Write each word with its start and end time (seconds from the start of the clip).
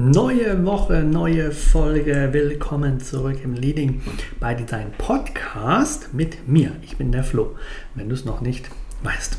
Neue 0.00 0.64
Woche, 0.64 1.02
neue 1.02 1.50
Folge. 1.50 2.28
Willkommen 2.30 3.00
zurück 3.00 3.38
im 3.42 3.54
Leading 3.54 4.00
by 4.38 4.54
Design 4.54 4.92
Podcast 4.96 6.14
mit 6.14 6.46
mir. 6.46 6.70
Ich 6.82 6.96
bin 6.96 7.10
der 7.10 7.24
Flo, 7.24 7.56
wenn 7.96 8.08
du 8.08 8.14
es 8.14 8.24
noch 8.24 8.40
nicht 8.40 8.70
weißt. 9.02 9.38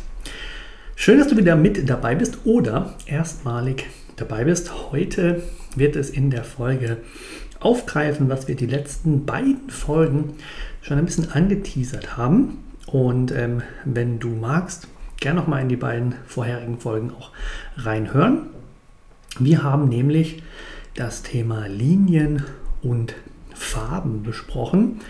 Schön, 0.97 1.17
dass 1.17 1.29
du 1.29 1.37
wieder 1.37 1.55
mit 1.55 1.89
dabei 1.89 2.13
bist 2.13 2.39
oder 2.43 2.93
erstmalig 3.05 3.85
dabei 4.17 4.43
bist. 4.43 4.91
Heute 4.91 5.43
wird 5.77 5.95
es 5.95 6.09
in 6.09 6.29
der 6.29 6.43
Folge 6.43 6.97
aufgreifen, 7.61 8.27
was 8.27 8.49
wir 8.49 8.57
die 8.57 8.65
letzten 8.65 9.25
beiden 9.25 9.69
Folgen 9.69 10.33
schon 10.81 10.97
ein 10.97 11.05
bisschen 11.05 11.31
angeteasert 11.31 12.17
haben. 12.17 12.65
Und 12.85 13.31
ähm, 13.31 13.61
wenn 13.85 14.19
du 14.19 14.27
magst, 14.27 14.89
gerne 15.21 15.39
nochmal 15.39 15.61
in 15.61 15.69
die 15.69 15.77
beiden 15.77 16.15
vorherigen 16.27 16.79
Folgen 16.79 17.11
auch 17.11 17.31
reinhören. 17.77 18.58
Wir 19.37 19.63
haben 19.63 19.89
nämlich 19.89 20.41
das 20.95 21.21
Thema 21.21 21.67
Linien 21.67 22.43
und 22.81 23.15
Farben 23.53 24.23
besprochen. 24.23 25.01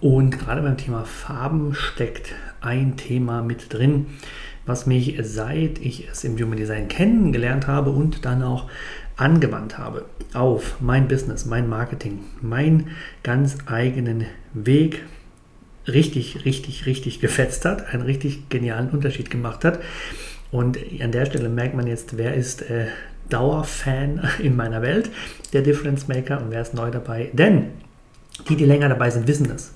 Und 0.00 0.38
gerade 0.38 0.62
beim 0.62 0.76
Thema 0.76 1.04
Farben 1.04 1.74
steckt 1.74 2.34
ein 2.60 2.96
Thema 2.96 3.42
mit 3.42 3.72
drin, 3.72 4.06
was 4.66 4.86
mich 4.86 5.18
seit 5.22 5.78
ich 5.78 6.08
es 6.08 6.24
im 6.24 6.36
Human 6.36 6.58
Design 6.58 6.88
kennengelernt 6.88 7.66
habe 7.66 7.90
und 7.90 8.24
dann 8.24 8.42
auch 8.42 8.68
angewandt 9.16 9.78
habe 9.78 10.04
auf 10.34 10.76
mein 10.80 11.08
Business, 11.08 11.46
mein 11.46 11.68
Marketing, 11.68 12.20
meinen 12.42 12.88
ganz 13.22 13.56
eigenen 13.66 14.26
Weg 14.52 15.04
richtig, 15.86 16.44
richtig, 16.44 16.84
richtig 16.86 17.20
gefetzt 17.20 17.64
hat, 17.64 17.94
einen 17.94 18.02
richtig 18.02 18.48
genialen 18.48 18.90
Unterschied 18.90 19.30
gemacht 19.30 19.64
hat. 19.64 19.80
Und 20.50 20.78
an 21.00 21.12
der 21.12 21.26
Stelle 21.26 21.48
merkt 21.48 21.74
man 21.74 21.86
jetzt, 21.86 22.18
wer 22.18 22.34
ist 22.34 22.62
äh, 22.62 22.86
Dauerfan 23.28 24.28
in 24.42 24.56
meiner 24.56 24.82
Welt, 24.82 25.10
der 25.52 25.62
Difference 25.62 26.08
Maker 26.08 26.40
und 26.40 26.50
wer 26.50 26.62
ist 26.62 26.74
neu 26.74 26.90
dabei? 26.90 27.30
Denn 27.32 27.68
die, 28.48 28.56
die 28.56 28.64
länger 28.64 28.88
dabei 28.88 29.10
sind, 29.10 29.26
wissen 29.26 29.48
das. 29.48 29.72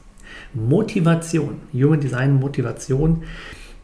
Motivation, 0.52 1.60
Human 1.72 2.00
Design 2.00 2.34
Motivation, 2.34 3.22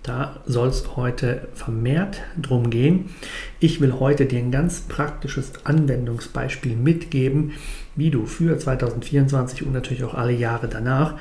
da 0.03 0.41
soll 0.47 0.69
es 0.69 0.97
heute 0.97 1.49
vermehrt 1.55 2.23
drum 2.41 2.71
gehen. 2.71 3.11
Ich 3.59 3.81
will 3.81 3.95
heute 3.99 4.27
dir 4.27 4.39
ein 4.39 4.53
ganz 4.53 4.83
praktisches 4.83 5.53
Anwendungsbeispiel 5.65 6.77
mitgeben, 6.77 7.53
wie 7.97 8.11
du 8.11 8.27
für 8.27 8.57
2024 8.57 9.67
und 9.67 9.73
natürlich 9.73 10.05
auch 10.05 10.15
alle 10.15 10.33
Jahre 10.33 10.69
danach 10.69 11.15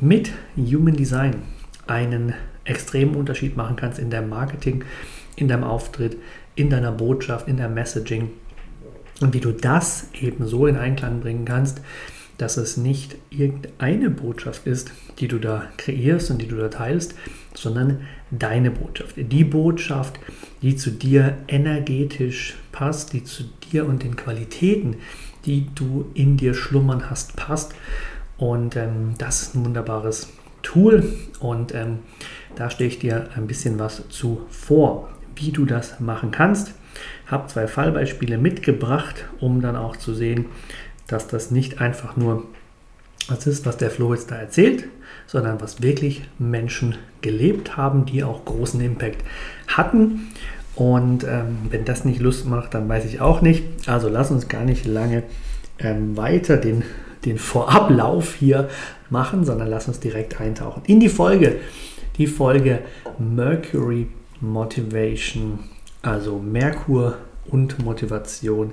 mit 0.00 0.32
Human 0.56 0.96
Design 0.96 1.42
einen 1.86 2.32
extremen 2.64 3.16
Unterschied 3.16 3.56
machen 3.56 3.76
kannst 3.76 3.98
in 3.98 4.08
deinem 4.08 4.30
Marketing, 4.30 4.84
in 5.36 5.48
deinem 5.48 5.64
Auftritt, 5.64 6.16
in 6.54 6.70
deiner 6.70 6.92
Botschaft, 6.92 7.48
in 7.48 7.56
der 7.56 7.68
Messaging 7.68 8.30
und 9.20 9.34
wie 9.34 9.40
du 9.40 9.52
das 9.52 10.08
eben 10.20 10.46
so 10.46 10.66
in 10.66 10.76
Einklang 10.76 11.20
bringen 11.20 11.44
kannst, 11.44 11.80
dass 12.38 12.56
es 12.56 12.76
nicht 12.76 13.16
irgendeine 13.30 14.10
Botschaft 14.10 14.66
ist, 14.66 14.90
die 15.18 15.28
du 15.28 15.38
da 15.38 15.68
kreierst 15.76 16.30
und 16.30 16.42
die 16.42 16.48
du 16.48 16.56
da 16.56 16.68
teilst, 16.68 17.14
sondern 17.54 18.00
deine 18.30 18.70
Botschaft. 18.70 19.14
Die 19.16 19.44
Botschaft, 19.44 20.18
die 20.60 20.74
zu 20.74 20.90
dir 20.90 21.36
energetisch 21.46 22.56
passt, 22.72 23.12
die 23.12 23.22
zu 23.22 23.44
dir 23.70 23.86
und 23.86 24.02
den 24.02 24.16
Qualitäten, 24.16 24.96
die 25.44 25.68
du 25.74 26.10
in 26.14 26.36
dir 26.36 26.54
schlummern 26.54 27.10
hast, 27.10 27.36
passt. 27.36 27.74
Und 28.38 28.74
ähm, 28.76 29.14
das 29.18 29.42
ist 29.42 29.54
ein 29.54 29.64
wunderbares 29.64 30.28
Tool 30.62 31.12
und 31.38 31.74
ähm, 31.74 31.98
da 32.56 32.70
stehe 32.70 32.88
ich 32.88 32.98
dir 32.98 33.28
ein 33.36 33.46
bisschen 33.46 33.78
was 33.78 34.08
zu 34.08 34.46
vor 34.48 35.08
wie 35.36 35.52
du 35.52 35.64
das 35.64 36.00
machen 36.00 36.30
kannst. 36.30 36.74
Habe 37.26 37.48
zwei 37.48 37.66
Fallbeispiele 37.66 38.38
mitgebracht, 38.38 39.26
um 39.40 39.60
dann 39.60 39.76
auch 39.76 39.96
zu 39.96 40.14
sehen, 40.14 40.46
dass 41.06 41.26
das 41.28 41.50
nicht 41.50 41.80
einfach 41.80 42.16
nur 42.16 42.44
was 43.28 43.46
ist, 43.46 43.66
was 43.66 43.76
der 43.76 43.90
Flo 43.90 44.14
jetzt 44.14 44.30
da 44.30 44.36
erzählt, 44.36 44.84
sondern 45.26 45.60
was 45.60 45.82
wirklich 45.82 46.22
Menschen 46.38 46.96
gelebt 47.20 47.76
haben, 47.76 48.04
die 48.04 48.24
auch 48.24 48.44
großen 48.44 48.80
Impact 48.80 49.22
hatten. 49.68 50.28
Und 50.74 51.24
ähm, 51.24 51.58
wenn 51.70 51.84
das 51.84 52.04
nicht 52.04 52.20
Lust 52.20 52.46
macht, 52.46 52.74
dann 52.74 52.88
weiß 52.88 53.04
ich 53.04 53.20
auch 53.20 53.42
nicht. 53.42 53.62
Also 53.86 54.08
lass 54.08 54.30
uns 54.30 54.48
gar 54.48 54.64
nicht 54.64 54.86
lange 54.86 55.22
ähm, 55.78 56.16
weiter 56.16 56.56
den, 56.56 56.82
den 57.24 57.38
Vorablauf 57.38 58.34
hier 58.34 58.68
machen, 59.10 59.44
sondern 59.44 59.68
lass 59.68 59.88
uns 59.88 60.00
direkt 60.00 60.40
eintauchen 60.40 60.82
in 60.86 60.98
die 60.98 61.08
Folge. 61.08 61.56
Die 62.16 62.26
Folge 62.26 62.80
Mercury 63.18 64.08
Motivation, 64.42 65.60
also 66.02 66.38
Merkur 66.38 67.16
und 67.46 67.82
Motivation, 67.82 68.72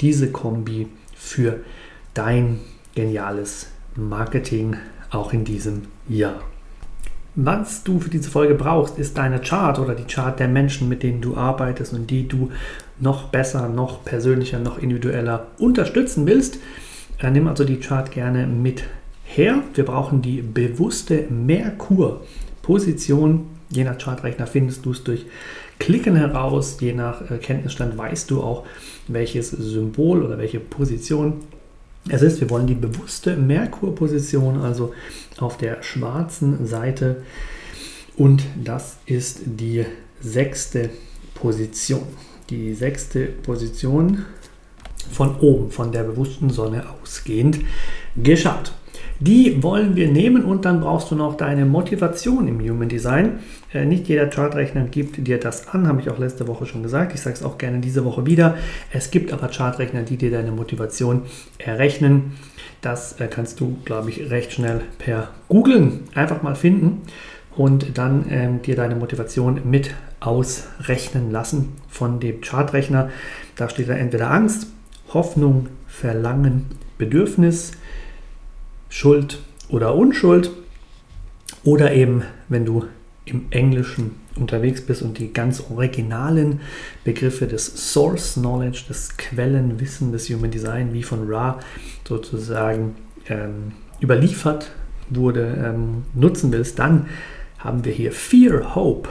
diese 0.00 0.32
Kombi 0.32 0.88
für 1.14 1.60
dein 2.14 2.58
geniales 2.94 3.68
Marketing 3.94 4.76
auch 5.10 5.32
in 5.32 5.44
diesem 5.44 5.82
Jahr. 6.08 6.40
Was 7.36 7.84
du 7.84 8.00
für 8.00 8.10
diese 8.10 8.28
Folge 8.28 8.54
brauchst, 8.54 8.98
ist 8.98 9.16
deine 9.16 9.40
Chart 9.40 9.78
oder 9.78 9.94
die 9.94 10.12
Chart 10.12 10.40
der 10.40 10.48
Menschen, 10.48 10.88
mit 10.88 11.04
denen 11.04 11.20
du 11.20 11.36
arbeitest 11.36 11.92
und 11.92 12.10
die 12.10 12.26
du 12.26 12.50
noch 12.98 13.28
besser, 13.28 13.68
noch 13.68 14.04
persönlicher, 14.04 14.58
noch 14.58 14.78
individueller 14.78 15.46
unterstützen 15.58 16.26
willst. 16.26 16.58
Dann 17.20 17.34
nimm 17.34 17.46
also 17.46 17.62
die 17.64 17.78
Chart 17.78 18.10
gerne 18.10 18.48
mit 18.48 18.82
her. 19.24 19.62
Wir 19.74 19.84
brauchen 19.84 20.22
die 20.22 20.42
bewusste 20.42 21.28
Merkur-Position 21.30 23.46
Je 23.70 23.84
nach 23.84 23.98
Chartrechner 23.98 24.46
findest 24.46 24.84
du 24.84 24.90
es 24.90 25.04
durch 25.04 25.26
Klicken 25.78 26.16
heraus. 26.16 26.78
Je 26.80 26.92
nach 26.92 27.30
äh, 27.30 27.38
Kenntnisstand 27.38 27.96
weißt 27.96 28.30
du 28.30 28.42
auch, 28.42 28.66
welches 29.08 29.50
Symbol 29.50 30.22
oder 30.22 30.38
welche 30.38 30.60
Position 30.60 31.34
es 32.08 32.22
ist. 32.22 32.40
Wir 32.40 32.50
wollen 32.50 32.66
die 32.66 32.74
bewusste 32.74 33.36
Merkur-Position, 33.36 34.60
also 34.60 34.92
auf 35.38 35.56
der 35.56 35.82
schwarzen 35.82 36.66
Seite. 36.66 37.22
Und 38.16 38.42
das 38.62 38.98
ist 39.06 39.40
die 39.44 39.86
sechste 40.20 40.90
Position. 41.34 42.02
Die 42.50 42.74
sechste 42.74 43.26
Position 43.26 44.24
von 45.12 45.36
oben, 45.38 45.70
von 45.70 45.92
der 45.92 46.02
bewussten 46.02 46.50
Sonne 46.50 46.84
ausgehend 47.02 47.60
geschaut. 48.16 48.72
Die 49.22 49.62
wollen 49.62 49.96
wir 49.96 50.08
nehmen 50.08 50.44
und 50.44 50.64
dann 50.64 50.80
brauchst 50.80 51.10
du 51.10 51.14
noch 51.14 51.36
deine 51.36 51.66
Motivation 51.66 52.48
im 52.48 52.58
Human 52.58 52.88
Design. 52.88 53.40
Äh, 53.70 53.84
nicht 53.84 54.08
jeder 54.08 54.30
Chartrechner 54.30 54.84
gibt 54.84 55.26
dir 55.26 55.38
das 55.38 55.68
an, 55.68 55.86
habe 55.86 56.00
ich 56.00 56.08
auch 56.08 56.18
letzte 56.18 56.48
Woche 56.48 56.64
schon 56.64 56.82
gesagt. 56.82 57.12
Ich 57.14 57.20
sage 57.20 57.36
es 57.36 57.42
auch 57.42 57.58
gerne 57.58 57.80
diese 57.80 58.06
Woche 58.06 58.24
wieder. 58.24 58.56
Es 58.92 59.10
gibt 59.10 59.30
aber 59.34 59.48
Chartrechner, 59.48 60.04
die 60.04 60.16
dir 60.16 60.30
deine 60.30 60.52
Motivation 60.52 61.24
errechnen. 61.58 62.32
Das 62.80 63.20
äh, 63.20 63.28
kannst 63.28 63.60
du, 63.60 63.76
glaube 63.84 64.08
ich, 64.08 64.30
recht 64.30 64.52
schnell 64.52 64.80
per 64.98 65.28
Googlen 65.48 66.04
einfach 66.14 66.42
mal 66.42 66.54
finden 66.54 67.02
und 67.56 67.98
dann 67.98 68.24
ähm, 68.30 68.62
dir 68.62 68.74
deine 68.74 68.96
Motivation 68.96 69.60
mit 69.64 69.90
ausrechnen 70.20 71.30
lassen 71.30 71.74
von 71.90 72.20
dem 72.20 72.40
Chartrechner. 72.40 73.10
Da 73.56 73.68
steht 73.68 73.90
dann 73.90 73.98
entweder 73.98 74.30
Angst, 74.30 74.68
Hoffnung, 75.12 75.66
Verlangen, 75.86 76.64
Bedürfnis, 76.96 77.72
Schuld 78.90 79.38
oder 79.70 79.94
Unschuld. 79.94 80.50
Oder 81.64 81.92
eben, 81.92 82.24
wenn 82.48 82.66
du 82.66 82.84
im 83.24 83.46
Englischen 83.50 84.16
unterwegs 84.36 84.84
bist 84.84 85.02
und 85.02 85.18
die 85.18 85.32
ganz 85.32 85.62
originalen 85.70 86.60
Begriffe 87.04 87.46
des 87.46 87.92
Source 87.92 88.34
Knowledge, 88.34 88.84
des 88.88 89.16
Quellenwissen 89.16 90.12
des 90.12 90.28
Human 90.28 90.50
Design, 90.50 90.92
wie 90.92 91.02
von 91.02 91.30
Ra 91.30 91.60
sozusagen 92.06 92.96
ähm, 93.28 93.72
überliefert 94.00 94.70
wurde, 95.10 95.64
ähm, 95.64 96.04
nutzen 96.14 96.52
willst, 96.52 96.78
dann 96.78 97.06
haben 97.58 97.84
wir 97.84 97.92
hier 97.92 98.12
Fear, 98.12 98.74
Hope, 98.74 99.08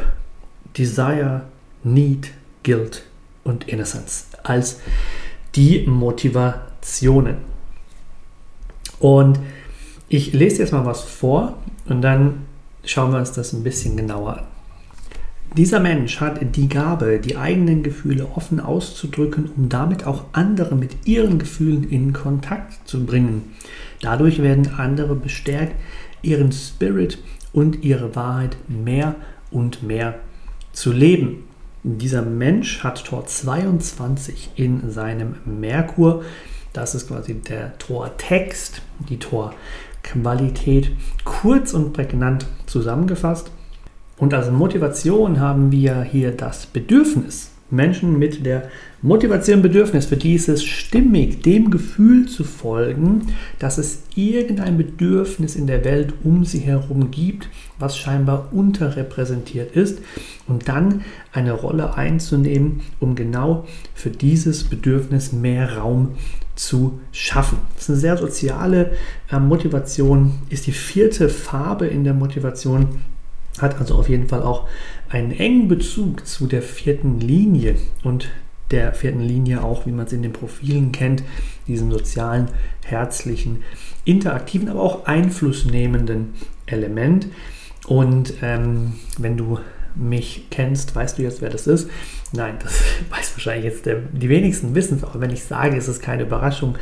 Desire, 0.78 1.44
Need, 1.84 2.32
Guilt 2.64 3.04
und 3.44 3.68
Innocence 3.68 4.28
als 4.44 4.80
die 5.56 5.86
Motivationen. 5.86 7.38
Und 9.00 9.40
ich 10.10 10.34
lese 10.34 10.64
jetzt 10.64 10.74
mal 10.74 10.86
was 10.86 11.04
vor 11.04 11.58
und 11.88 12.02
dann 12.02 12.46
schauen 12.84 13.12
wir 13.12 13.20
uns 13.20 13.32
das 13.32 13.54
ein 13.54 13.64
bisschen 13.64 13.96
genauer 13.96 14.40
an. 14.40 14.44
Dieser 15.58 15.80
Mensch 15.80 16.20
hat 16.22 16.40
die 16.56 16.70
Gabe, 16.70 17.20
die 17.20 17.36
eigenen 17.36 17.82
Gefühle 17.82 18.28
offen 18.36 18.60
auszudrücken, 18.60 19.50
um 19.58 19.68
damit 19.68 20.06
auch 20.06 20.26
andere 20.32 20.76
mit 20.76 21.08
ihren 21.08 21.40
Gefühlen 21.40 21.90
in 21.90 22.14
Kontakt 22.14 22.88
zu 22.88 23.04
bringen. 23.06 23.56
Dadurch 24.02 24.44
werden 24.44 24.76
andere 24.78 25.16
bestärkt, 25.16 25.74
ihren 26.22 26.52
Spirit 26.52 27.18
und 27.52 27.84
ihre 27.84 28.16
Wahrheit 28.16 28.58
mehr 28.68 29.16
und 29.50 29.82
mehr 29.82 30.20
zu 30.72 30.92
leben. 30.92 31.44
Dieser 31.84 32.22
Mensch 32.22 32.84
hat 32.84 33.06
Tor 33.06 33.26
22 33.26 34.52
in 34.56 34.92
seinem 34.92 35.36
Merkur. 35.46 36.24
Das 36.74 36.96
ist 36.96 37.08
quasi 37.08 37.36
der 37.36 37.78
Tortext, 37.78 38.82
die 39.10 39.18
Tor 39.18 39.54
Qualität 40.04 40.92
kurz 41.24 41.74
und 41.74 41.94
prägnant 41.94 42.46
zusammengefasst. 42.66 43.52
Und 44.18 44.34
als 44.34 44.52
Motivation 44.52 45.40
haben 45.40 45.72
wir 45.72 46.04
hier 46.04 46.32
das 46.32 46.66
Bedürfnis. 46.66 47.52
Menschen 47.72 48.18
mit 48.18 48.46
der 48.46 48.70
Motivation, 49.02 49.62
Bedürfnis, 49.62 50.08
für 50.08 50.18
die 50.18 50.34
ist 50.34 50.50
es 50.50 50.64
stimmig, 50.64 51.44
dem 51.44 51.70
Gefühl 51.70 52.28
zu 52.28 52.44
folgen, 52.44 53.28
dass 53.60 53.78
es 53.78 54.02
irgendein 54.16 54.76
Bedürfnis 54.76 55.56
in 55.56 55.68
der 55.68 55.86
Welt 55.86 56.14
um 56.24 56.44
sie 56.46 56.60
herum 56.60 57.12
gibt, 57.12 57.48
was 57.78 57.98
scheinbar 57.98 58.50
unterrepräsentiert 58.52 59.76
ist, 59.76 60.00
und 60.48 60.68
dann 60.68 61.02
eine 61.32 61.54
Rolle 61.54 61.96
einzunehmen, 61.96 62.82
um 63.00 63.16
genau 63.16 63.68
für 63.94 64.10
dieses 64.10 64.64
Bedürfnis 64.64 65.32
mehr 65.32 65.78
Raum 65.78 66.16
zu 66.60 67.00
schaffen. 67.14 67.60
Das 67.74 67.84
ist 67.84 67.90
eine 67.90 68.00
sehr 68.00 68.18
soziale 68.18 68.92
äh, 69.32 69.40
Motivation, 69.40 70.40
ist 70.50 70.68
die 70.68 70.74
vierte 70.74 71.30
Farbe 71.30 71.88
in 71.88 72.04
der 72.04 72.14
Motivation, 72.14 73.00
hat 73.60 73.80
also 73.80 73.96
auf 73.96 74.10
jeden 74.10 74.28
Fall 74.28 74.44
auch 74.44 74.68
einen 75.08 75.32
engen 75.32 75.70
Bezug 75.70 76.28
zu 76.28 76.48
der 76.48 76.62
vierten 76.62 77.22
Linie 77.22 77.76
und 78.04 78.28
der 78.72 78.94
vierten 78.94 79.22
Linie 79.22 79.64
auch, 79.64 79.86
wie 79.86 79.92
man 79.92 80.06
es 80.06 80.12
in 80.12 80.22
den 80.22 80.34
Profilen 80.34 80.92
kennt, 80.92 81.24
diesem 81.66 81.92
sozialen, 81.92 82.50
herzlichen, 82.84 83.64
interaktiven, 84.04 84.68
aber 84.68 84.82
auch 84.82 85.06
einflussnehmenden 85.06 86.34
Element. 86.66 87.28
Und 87.88 88.34
ähm, 88.42 88.96
wenn 89.18 89.38
du 89.38 89.60
mich 89.96 90.48
kennst, 90.50 90.96
weißt 90.96 91.18
du 91.18 91.24
jetzt, 91.24 91.42
wer 91.42 91.50
das 91.50 91.68
ist. 91.68 91.90
Nein, 92.34 92.56
das 92.62 92.74
weiß 93.10 93.34
wahrscheinlich 93.34 93.66
jetzt 93.66 93.86
der, 93.86 93.98
die 94.12 94.30
wenigsten 94.30 94.76
wissen 94.76 94.98
es, 94.98 95.04
aber 95.04 95.22
wenn 95.22 95.32
ich 95.32 95.44
sage, 95.44 95.78
ist 95.78 95.88
es 95.88 96.00
keine 96.00 96.24
Überraschung. 96.24 96.76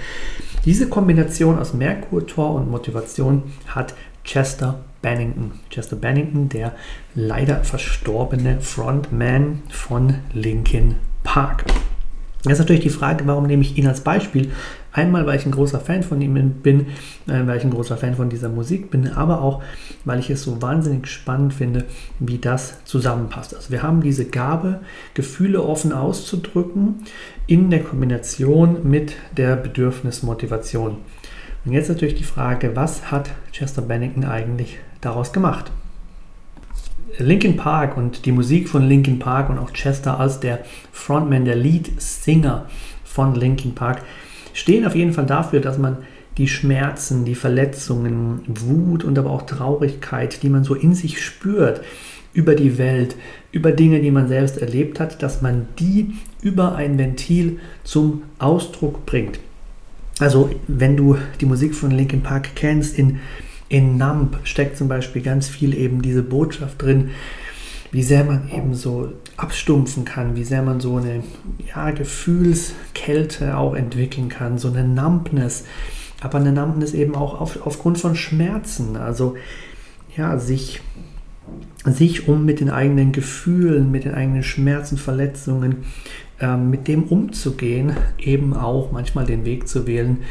Diese 0.65 0.89
Kombination 0.89 1.59
aus 1.59 1.73
Merkur, 1.73 2.25
Tor 2.27 2.55
und 2.55 2.69
Motivation 2.69 3.43
hat 3.67 3.93
Chester 4.23 4.79
Bennington. 5.01 5.51
Chester 5.69 5.95
Bennington, 5.95 6.49
der 6.49 6.73
leider 7.15 7.63
verstorbene 7.63 8.59
Frontman 8.59 9.63
von 9.69 10.15
Linkin 10.33 10.95
Park. 11.23 11.63
Jetzt 12.43 12.53
ist 12.53 12.59
natürlich 12.59 12.83
die 12.83 12.89
Frage, 12.89 13.25
warum 13.27 13.45
nehme 13.45 13.61
ich 13.61 13.77
ihn 13.77 13.87
als 13.87 14.01
Beispiel? 14.01 14.51
Einmal, 14.97 15.27
weil 15.27 15.37
ich 15.37 15.45
ein 15.45 15.51
großer 15.51 15.79
Fan 15.79 16.01
von 16.01 16.19
ihm 16.21 16.33
bin, 16.63 16.87
äh, 17.27 17.45
weil 17.45 17.57
ich 17.57 17.63
ein 17.63 17.69
großer 17.69 17.97
Fan 17.97 18.15
von 18.15 18.29
dieser 18.29 18.49
Musik 18.49 18.89
bin, 18.89 19.13
aber 19.13 19.43
auch, 19.43 19.61
weil 20.05 20.17
ich 20.17 20.31
es 20.31 20.41
so 20.41 20.59
wahnsinnig 20.59 21.05
spannend 21.05 21.53
finde, 21.53 21.85
wie 22.17 22.39
das 22.39 22.83
zusammenpasst. 22.83 23.55
Also 23.55 23.69
wir 23.69 23.83
haben 23.83 24.01
diese 24.01 24.25
Gabe, 24.25 24.79
Gefühle 25.13 25.61
offen 25.61 25.93
auszudrücken 25.93 27.03
in 27.45 27.69
der 27.69 27.83
Kombination 27.83 28.89
mit 28.89 29.13
der 29.37 29.55
Bedürfnismotivation. 29.55 30.97
Und 31.63 31.71
jetzt 31.73 31.89
natürlich 31.89 32.15
die 32.15 32.23
Frage, 32.23 32.75
was 32.75 33.11
hat 33.11 33.29
Chester 33.51 33.83
Bennington 33.83 34.25
eigentlich 34.25 34.79
daraus 35.01 35.31
gemacht? 35.31 35.69
Linkin 37.19 37.55
Park 37.55 37.97
und 37.97 38.25
die 38.25 38.31
Musik 38.31 38.67
von 38.67 38.87
Linkin 38.89 39.19
Park 39.19 39.51
und 39.51 39.59
auch 39.59 39.73
Chester 39.73 40.19
als 40.19 40.39
der 40.39 40.65
Frontman, 40.91 41.45
der 41.45 41.55
Lead 41.55 42.01
Singer 42.01 42.65
von 43.03 43.35
Linkin 43.35 43.75
Park 43.75 44.01
stehen 44.57 44.85
auf 44.85 44.95
jeden 44.95 45.13
Fall 45.13 45.27
dafür, 45.27 45.59
dass 45.59 45.77
man 45.77 45.97
die 46.37 46.47
Schmerzen, 46.47 47.25
die 47.25 47.35
Verletzungen, 47.35 48.41
Wut 48.47 49.03
und 49.03 49.17
aber 49.17 49.29
auch 49.29 49.43
Traurigkeit, 49.43 50.41
die 50.41 50.49
man 50.49 50.63
so 50.63 50.73
in 50.73 50.95
sich 50.95 51.23
spürt, 51.23 51.81
über 52.33 52.55
die 52.55 52.77
Welt, 52.77 53.15
über 53.51 53.71
Dinge, 53.71 53.99
die 53.99 54.11
man 54.11 54.27
selbst 54.27 54.57
erlebt 54.57 54.99
hat, 54.99 55.23
dass 55.23 55.41
man 55.41 55.67
die 55.79 56.13
über 56.41 56.75
ein 56.75 56.97
Ventil 56.97 57.59
zum 57.83 58.23
Ausdruck 58.39 59.05
bringt. 59.05 59.39
Also 60.19 60.49
wenn 60.67 60.97
du 60.97 61.17
die 61.39 61.45
Musik 61.45 61.75
von 61.75 61.91
Linkin 61.91 62.21
Park 62.21 62.55
kennst, 62.55 62.97
in, 62.97 63.19
in 63.69 63.97
Numb 63.97 64.37
steckt 64.43 64.77
zum 64.77 64.87
Beispiel 64.87 65.21
ganz 65.21 65.47
viel 65.47 65.75
eben 65.75 66.01
diese 66.01 66.23
Botschaft 66.23 66.81
drin, 66.81 67.11
wie 67.91 68.03
sehr 68.03 68.23
man 68.23 68.49
eben 68.49 68.73
so 68.73 69.13
abstumpfen 69.37 70.05
kann, 70.05 70.35
wie 70.35 70.43
sehr 70.43 70.61
man 70.61 70.79
so 70.79 70.97
eine 70.97 71.23
ja, 71.73 71.91
Gefühlskälte 71.91 73.57
auch 73.57 73.75
entwickeln 73.75 74.29
kann, 74.29 74.57
so 74.57 74.67
eine 74.69 74.83
Numbness, 74.83 75.65
aber 76.21 76.39
eine 76.39 76.51
Numbness 76.51 76.93
eben 76.93 77.15
auch 77.15 77.39
auf, 77.39 77.65
aufgrund 77.65 77.99
von 77.99 78.15
Schmerzen, 78.15 78.97
also 78.97 79.35
ja, 80.15 80.37
sich, 80.39 80.81
sich 81.85 82.27
um 82.27 82.43
mit 82.45 82.59
den 82.59 82.69
eigenen 82.69 83.11
Gefühlen, 83.11 83.91
mit 83.91 84.03
den 84.03 84.15
eigenen 84.15 84.43
Schmerzen, 84.43 84.97
Verletzungen, 84.97 85.85
äh, 86.39 86.57
mit 86.57 86.87
dem 86.87 87.03
umzugehen, 87.03 87.95
eben 88.17 88.53
auch 88.53 88.91
manchmal 88.91 89.25
den 89.25 89.45
Weg 89.45 89.67
zu 89.67 89.87
wählen, 89.87 90.23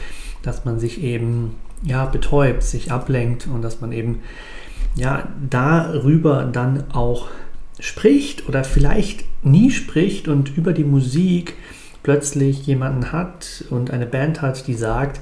dass 0.42 0.64
man 0.64 0.78
sich 0.78 1.02
eben 1.02 1.54
ja, 1.82 2.04
betäubt, 2.06 2.62
sich 2.62 2.90
ablenkt 2.90 3.46
und 3.46 3.62
dass 3.62 3.80
man 3.80 3.92
eben 3.92 4.20
ja, 4.96 5.28
darüber 5.48 6.44
dann 6.44 6.90
auch 6.92 7.28
spricht 7.78 8.48
oder 8.48 8.64
vielleicht 8.64 9.24
nie 9.44 9.70
spricht 9.70 10.28
und 10.28 10.56
über 10.56 10.72
die 10.72 10.84
Musik 10.84 11.54
plötzlich 12.02 12.66
jemanden 12.66 13.12
hat 13.12 13.64
und 13.70 13.90
eine 13.90 14.06
Band 14.06 14.42
hat, 14.42 14.66
die 14.66 14.74
sagt, 14.74 15.20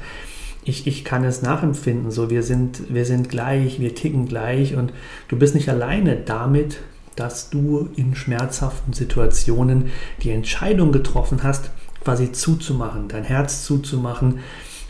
ich, 0.64 0.86
ich 0.86 1.04
kann 1.04 1.24
es 1.24 1.42
nachempfinden, 1.42 2.10
so 2.10 2.30
wir 2.30 2.42
sind, 2.42 2.92
wir 2.92 3.04
sind 3.04 3.28
gleich, 3.28 3.80
wir 3.80 3.94
ticken 3.94 4.26
gleich 4.26 4.74
und 4.76 4.92
du 5.28 5.36
bist 5.36 5.54
nicht 5.54 5.68
alleine 5.68 6.16
damit, 6.16 6.78
dass 7.16 7.50
du 7.50 7.88
in 7.96 8.14
schmerzhaften 8.14 8.92
Situationen 8.92 9.90
die 10.22 10.30
Entscheidung 10.30 10.90
getroffen 10.90 11.42
hast, 11.42 11.70
quasi 12.02 12.32
zuzumachen, 12.32 13.08
dein 13.08 13.24
Herz 13.24 13.64
zuzumachen, 13.64 14.40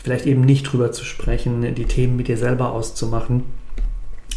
vielleicht 0.03 0.25
eben 0.25 0.41
nicht 0.41 0.63
drüber 0.63 0.91
zu 0.91 1.05
sprechen, 1.05 1.75
die 1.75 1.85
Themen 1.85 2.15
mit 2.15 2.27
dir 2.27 2.37
selber 2.37 2.71
auszumachen. 2.71 3.43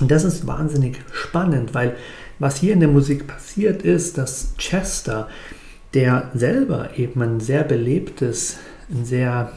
Und 0.01 0.11
das 0.11 0.25
ist 0.25 0.47
wahnsinnig 0.47 0.99
spannend, 1.13 1.75
weil 1.75 1.97
was 2.39 2.57
hier 2.57 2.73
in 2.73 2.81
der 2.81 2.89
Musik 2.89 3.27
passiert 3.27 3.83
ist, 3.83 4.19
dass 4.19 4.55
Chester, 4.59 5.29
der 5.95 6.31
selber 6.35 6.91
eben 6.97 7.23
ein 7.23 7.41
sehr 7.41 7.65
belebtes, 7.65 8.59
ein 8.91 9.05
sehr 9.05 9.53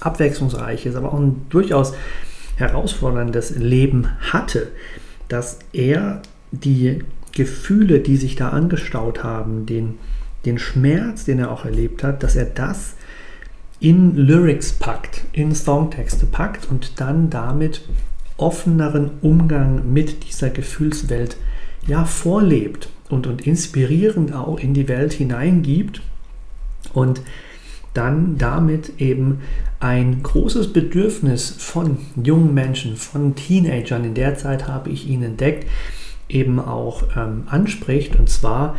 abwechslungsreiches, 0.00 0.94
aber 0.96 1.12
auch 1.12 1.18
ein 1.18 1.46
durchaus 1.50 1.94
herausforderndes 2.56 3.56
Leben 3.56 4.08
hatte, 4.32 4.68
dass 5.28 5.58
er 5.72 6.22
die 6.52 7.00
Gefühle, 7.32 8.00
die 8.00 8.16
sich 8.16 8.36
da 8.36 8.50
angestaut 8.50 9.24
haben, 9.24 9.66
den, 9.66 9.98
den 10.44 10.58
Schmerz, 10.58 11.24
den 11.24 11.40
er 11.40 11.50
auch 11.50 11.64
erlebt 11.64 12.04
hat, 12.04 12.22
dass 12.22 12.36
er 12.36 12.44
das 12.44 12.94
in 13.80 14.14
Lyrics 14.14 14.72
packt, 14.72 15.24
in 15.32 15.54
Songtexte 15.54 16.26
packt 16.26 16.70
und 16.70 17.00
dann 17.00 17.28
damit 17.28 17.82
offeneren 18.36 19.10
Umgang 19.20 19.92
mit 19.92 20.24
dieser 20.28 20.50
Gefühlswelt 20.50 21.36
ja 21.86 22.04
vorlebt 22.04 22.88
und, 23.10 23.26
und 23.26 23.46
inspirierend 23.46 24.34
auch 24.34 24.58
in 24.58 24.74
die 24.74 24.88
Welt 24.88 25.12
hineingibt 25.12 26.02
und 26.92 27.22
dann 27.94 28.36
damit 28.38 29.00
eben 29.00 29.40
ein 29.78 30.22
großes 30.22 30.72
Bedürfnis 30.72 31.54
von 31.58 31.98
jungen 32.22 32.52
Menschen, 32.52 32.96
von 32.96 33.36
Teenagern, 33.36 34.04
in 34.04 34.14
der 34.14 34.36
Zeit 34.36 34.66
habe 34.66 34.90
ich 34.90 35.08
ihn 35.08 35.22
entdeckt, 35.22 35.68
eben 36.28 36.58
auch 36.58 37.04
ähm, 37.16 37.44
anspricht. 37.46 38.16
Und 38.16 38.28
zwar, 38.28 38.74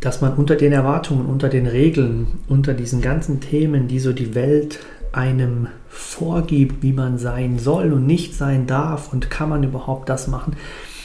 dass 0.00 0.20
man 0.20 0.34
unter 0.34 0.56
den 0.56 0.72
Erwartungen, 0.72 1.26
unter 1.26 1.48
den 1.48 1.66
Regeln, 1.66 2.26
unter 2.48 2.74
diesen 2.74 3.00
ganzen 3.00 3.40
Themen, 3.40 3.86
die 3.86 4.00
so 4.00 4.12
die 4.12 4.34
Welt 4.34 4.80
einem 5.12 5.68
vorgibt, 5.88 6.82
wie 6.82 6.92
man 6.92 7.18
sein 7.18 7.60
soll 7.60 7.92
und 7.92 8.06
nicht 8.06 8.34
sein 8.34 8.66
darf 8.66 9.12
und 9.12 9.30
kann 9.30 9.48
man 9.48 9.62
überhaupt 9.62 10.08
das 10.08 10.26
machen, 10.26 10.56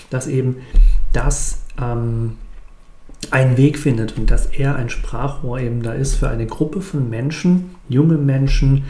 dass 0.10 0.26
eben 0.26 0.58
das 1.14 1.62
ähm, 1.82 2.38
einen 3.32 3.58
Weg 3.58 3.78
findet 3.78 4.18
und 4.18 4.32
dass 4.32 4.48
er 4.48 4.76
ein 4.76 4.90
Sprachrohr 4.90 5.60
eben 5.60 5.84
da 5.84 5.94
ist 5.94 6.16
für 6.16 6.30
eine 6.30 6.46
Gruppe 6.46 6.82
von 6.82 7.10
Menschen, 7.10 7.76
junge 7.88 8.18
Menschen, 8.18 8.86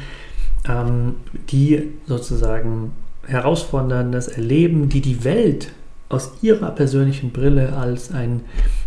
ähm, 0.67 1.15
die 1.49 1.89
sozusagen 2.05 2.91
herausforderndes 3.25 4.27
erleben, 4.27 4.89
die 4.89 5.01
die 5.01 5.23
Welt 5.23 5.71
aus 6.09 6.31
ihrer 6.41 6.71
persönlichen 6.71 7.31
Brille 7.31 7.73
als 7.73 8.11
ein 8.11 8.41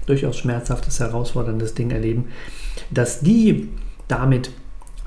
durchaus 0.06 0.36
schmerzhaftes, 0.36 0.98
herausforderndes 1.00 1.74
Ding 1.74 1.90
erleben, 1.90 2.26
dass 2.90 3.20
die 3.20 3.68
damit 4.08 4.50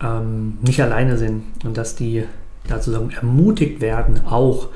ähm, 0.02 0.58
nicht 0.62 0.82
alleine 0.82 1.18
sind 1.18 1.44
und 1.66 1.78
dass 1.78 1.96
die 1.96 2.24
dazu 2.68 2.92
sagen, 2.92 3.12
ermutigt 3.12 3.82
werden, 3.82 4.26
auch 4.26 4.70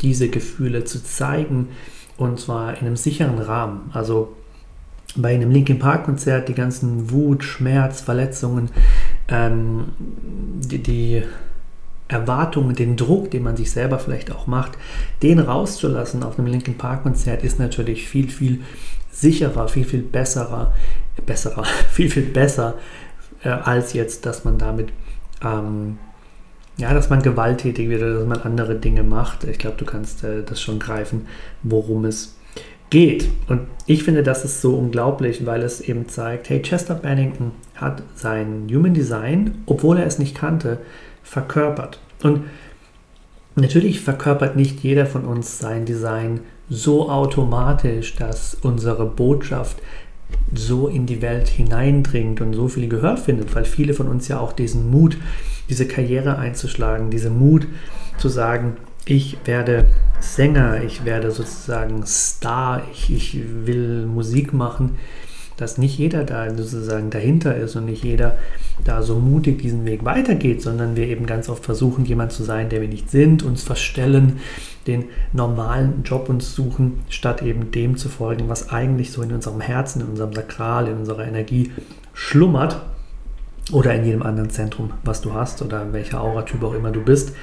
diese 0.00 0.28
Gefühle 0.28 0.84
zu 0.84 1.02
zeigen 1.02 1.68
und 2.20 2.38
zwar 2.38 2.74
in 2.74 2.86
einem 2.86 2.96
sicheren 2.96 3.38
Rahmen. 3.38 3.90
Also 3.94 4.36
bei 5.16 5.34
einem 5.34 5.50
Linkin 5.50 5.78
Park 5.78 6.04
Konzert 6.04 6.48
die 6.48 6.54
ganzen 6.54 7.10
Wut, 7.10 7.42
Schmerz, 7.42 8.02
Verletzungen, 8.02 8.70
ähm, 9.28 9.86
die, 9.98 10.82
die 10.82 11.22
Erwartungen, 12.08 12.76
den 12.76 12.96
Druck, 12.96 13.30
den 13.30 13.42
man 13.42 13.56
sich 13.56 13.70
selber 13.70 13.98
vielleicht 13.98 14.30
auch 14.32 14.46
macht, 14.46 14.72
den 15.22 15.38
rauszulassen 15.38 16.22
auf 16.22 16.38
einem 16.38 16.48
Linkin 16.48 16.76
Park 16.76 17.04
Konzert 17.04 17.42
ist 17.42 17.58
natürlich 17.58 18.06
viel, 18.06 18.28
viel 18.28 18.60
sicherer, 19.10 19.68
viel, 19.68 19.84
viel 19.84 20.02
besserer, 20.02 20.74
besserer, 21.24 21.64
viel, 21.90 22.10
viel 22.10 22.24
besser, 22.24 22.74
äh, 23.42 23.48
als 23.48 23.94
jetzt, 23.94 24.26
dass 24.26 24.44
man 24.44 24.58
damit, 24.58 24.92
ähm, 25.42 25.98
ja, 26.80 26.94
dass 26.94 27.10
man 27.10 27.22
gewalttätig 27.22 27.88
wird 27.88 28.02
oder 28.02 28.14
dass 28.14 28.26
man 28.26 28.42
andere 28.42 28.74
Dinge 28.74 29.02
macht. 29.02 29.44
Ich 29.44 29.58
glaube, 29.58 29.76
du 29.76 29.84
kannst 29.84 30.24
äh, 30.24 30.42
das 30.44 30.60
schon 30.60 30.78
greifen, 30.78 31.26
worum 31.62 32.04
es 32.04 32.36
geht. 32.90 33.28
Und 33.48 33.62
ich 33.86 34.02
finde, 34.02 34.22
das 34.22 34.44
ist 34.44 34.60
so 34.60 34.74
unglaublich, 34.74 35.46
weil 35.46 35.62
es 35.62 35.80
eben 35.80 36.08
zeigt, 36.08 36.50
hey, 36.50 36.60
Chester 36.60 36.94
Bennington 36.94 37.52
hat 37.76 38.02
sein 38.16 38.66
Human 38.70 38.94
Design, 38.94 39.62
obwohl 39.66 39.98
er 39.98 40.06
es 40.06 40.18
nicht 40.18 40.36
kannte, 40.36 40.78
verkörpert. 41.22 42.00
Und 42.22 42.44
natürlich 43.54 44.00
verkörpert 44.00 44.56
nicht 44.56 44.80
jeder 44.80 45.06
von 45.06 45.24
uns 45.24 45.58
sein 45.58 45.84
Design 45.84 46.40
so 46.68 47.10
automatisch, 47.10 48.16
dass 48.16 48.54
unsere 48.54 49.06
Botschaft 49.06 49.82
so 50.54 50.88
in 50.88 51.06
die 51.06 51.22
Welt 51.22 51.48
hineindringt 51.48 52.40
und 52.40 52.54
so 52.54 52.68
viel 52.68 52.88
Gehör 52.88 53.16
findet, 53.16 53.54
weil 53.54 53.64
viele 53.64 53.94
von 53.94 54.08
uns 54.08 54.28
ja 54.28 54.40
auch 54.40 54.52
diesen 54.52 54.90
Mut, 54.90 55.16
diese 55.68 55.86
Karriere 55.86 56.38
einzuschlagen, 56.38 57.10
diesen 57.10 57.38
Mut 57.38 57.66
zu 58.18 58.28
sagen, 58.28 58.76
ich 59.04 59.38
werde 59.44 59.86
Sänger, 60.20 60.82
ich 60.82 61.04
werde 61.04 61.30
sozusagen 61.30 62.04
Star, 62.06 62.82
ich, 62.92 63.12
ich 63.14 63.40
will 63.64 64.06
Musik 64.06 64.52
machen, 64.52 64.96
dass 65.56 65.78
nicht 65.78 65.98
jeder 65.98 66.24
da 66.24 66.48
sozusagen 66.56 67.10
dahinter 67.10 67.56
ist 67.56 67.76
und 67.76 67.86
nicht 67.86 68.02
jeder 68.04 68.36
da 68.84 69.02
so 69.02 69.18
mutig 69.18 69.60
diesen 69.60 69.84
Weg 69.84 70.04
weitergeht, 70.04 70.62
sondern 70.62 70.96
wir 70.96 71.06
eben 71.06 71.26
ganz 71.26 71.48
oft 71.48 71.64
versuchen, 71.64 72.04
jemand 72.04 72.32
zu 72.32 72.44
sein, 72.44 72.68
der 72.68 72.80
wir 72.80 72.88
nicht 72.88 73.10
sind, 73.10 73.42
uns 73.42 73.62
verstellen, 73.62 74.40
den 74.86 75.04
normalen 75.32 76.02
Job 76.04 76.28
uns 76.28 76.54
suchen, 76.54 77.00
statt 77.08 77.42
eben 77.42 77.70
dem 77.70 77.96
zu 77.96 78.08
folgen, 78.08 78.48
was 78.48 78.70
eigentlich 78.70 79.12
so 79.12 79.22
in 79.22 79.32
unserem 79.32 79.60
Herzen, 79.60 80.00
in 80.00 80.08
unserem 80.08 80.32
Sakral, 80.32 80.88
in 80.88 80.96
unserer 80.98 81.26
Energie 81.26 81.72
schlummert 82.14 82.80
oder 83.72 83.94
in 83.94 84.04
jedem 84.04 84.22
anderen 84.22 84.50
Zentrum, 84.50 84.92
was 85.04 85.20
du 85.20 85.34
hast 85.34 85.62
oder 85.62 85.92
welcher 85.92 86.20
Auratyp 86.20 86.62
auch 86.62 86.74
immer 86.74 86.90
du 86.90 87.02
bist. 87.02 87.34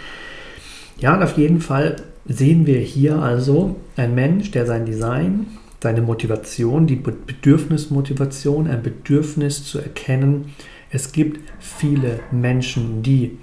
Ja, 1.00 1.16
und 1.16 1.24
auf 1.24 1.38
jeden 1.38 1.62
Fall 1.62 1.98
sehen 2.26 2.66
wir 2.66 2.80
hier 2.80 3.20
also 3.22 3.76
einen 3.96 4.16
Mensch, 4.16 4.52
der 4.52 4.66
sein 4.66 4.86
Design 4.86 5.46
seine 5.82 6.02
Motivation, 6.02 6.88
die 6.88 6.96
Bedürfnismotivation, 6.96 8.68
ein 8.68 8.82
Bedürfnis 8.82 9.64
zu 9.64 9.80
erkennen. 9.80 10.54
Es 10.90 11.12
gibt 11.12 11.40
viele 11.60 12.20
Menschen, 12.32 13.04
die 13.04 13.38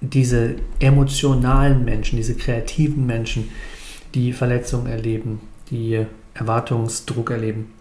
diese 0.00 0.56
emotionalen 0.80 1.84
Menschen, 1.84 2.16
diese 2.16 2.34
kreativen 2.34 3.06
Menschen, 3.06 3.50
die 4.14 4.32
Verletzungen 4.32 4.86
erleben, 4.86 5.40
die 5.70 6.04
Erwartungsdruck 6.34 7.30
erleben, 7.30 7.72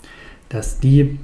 dass 0.50 0.80
die 0.80 1.18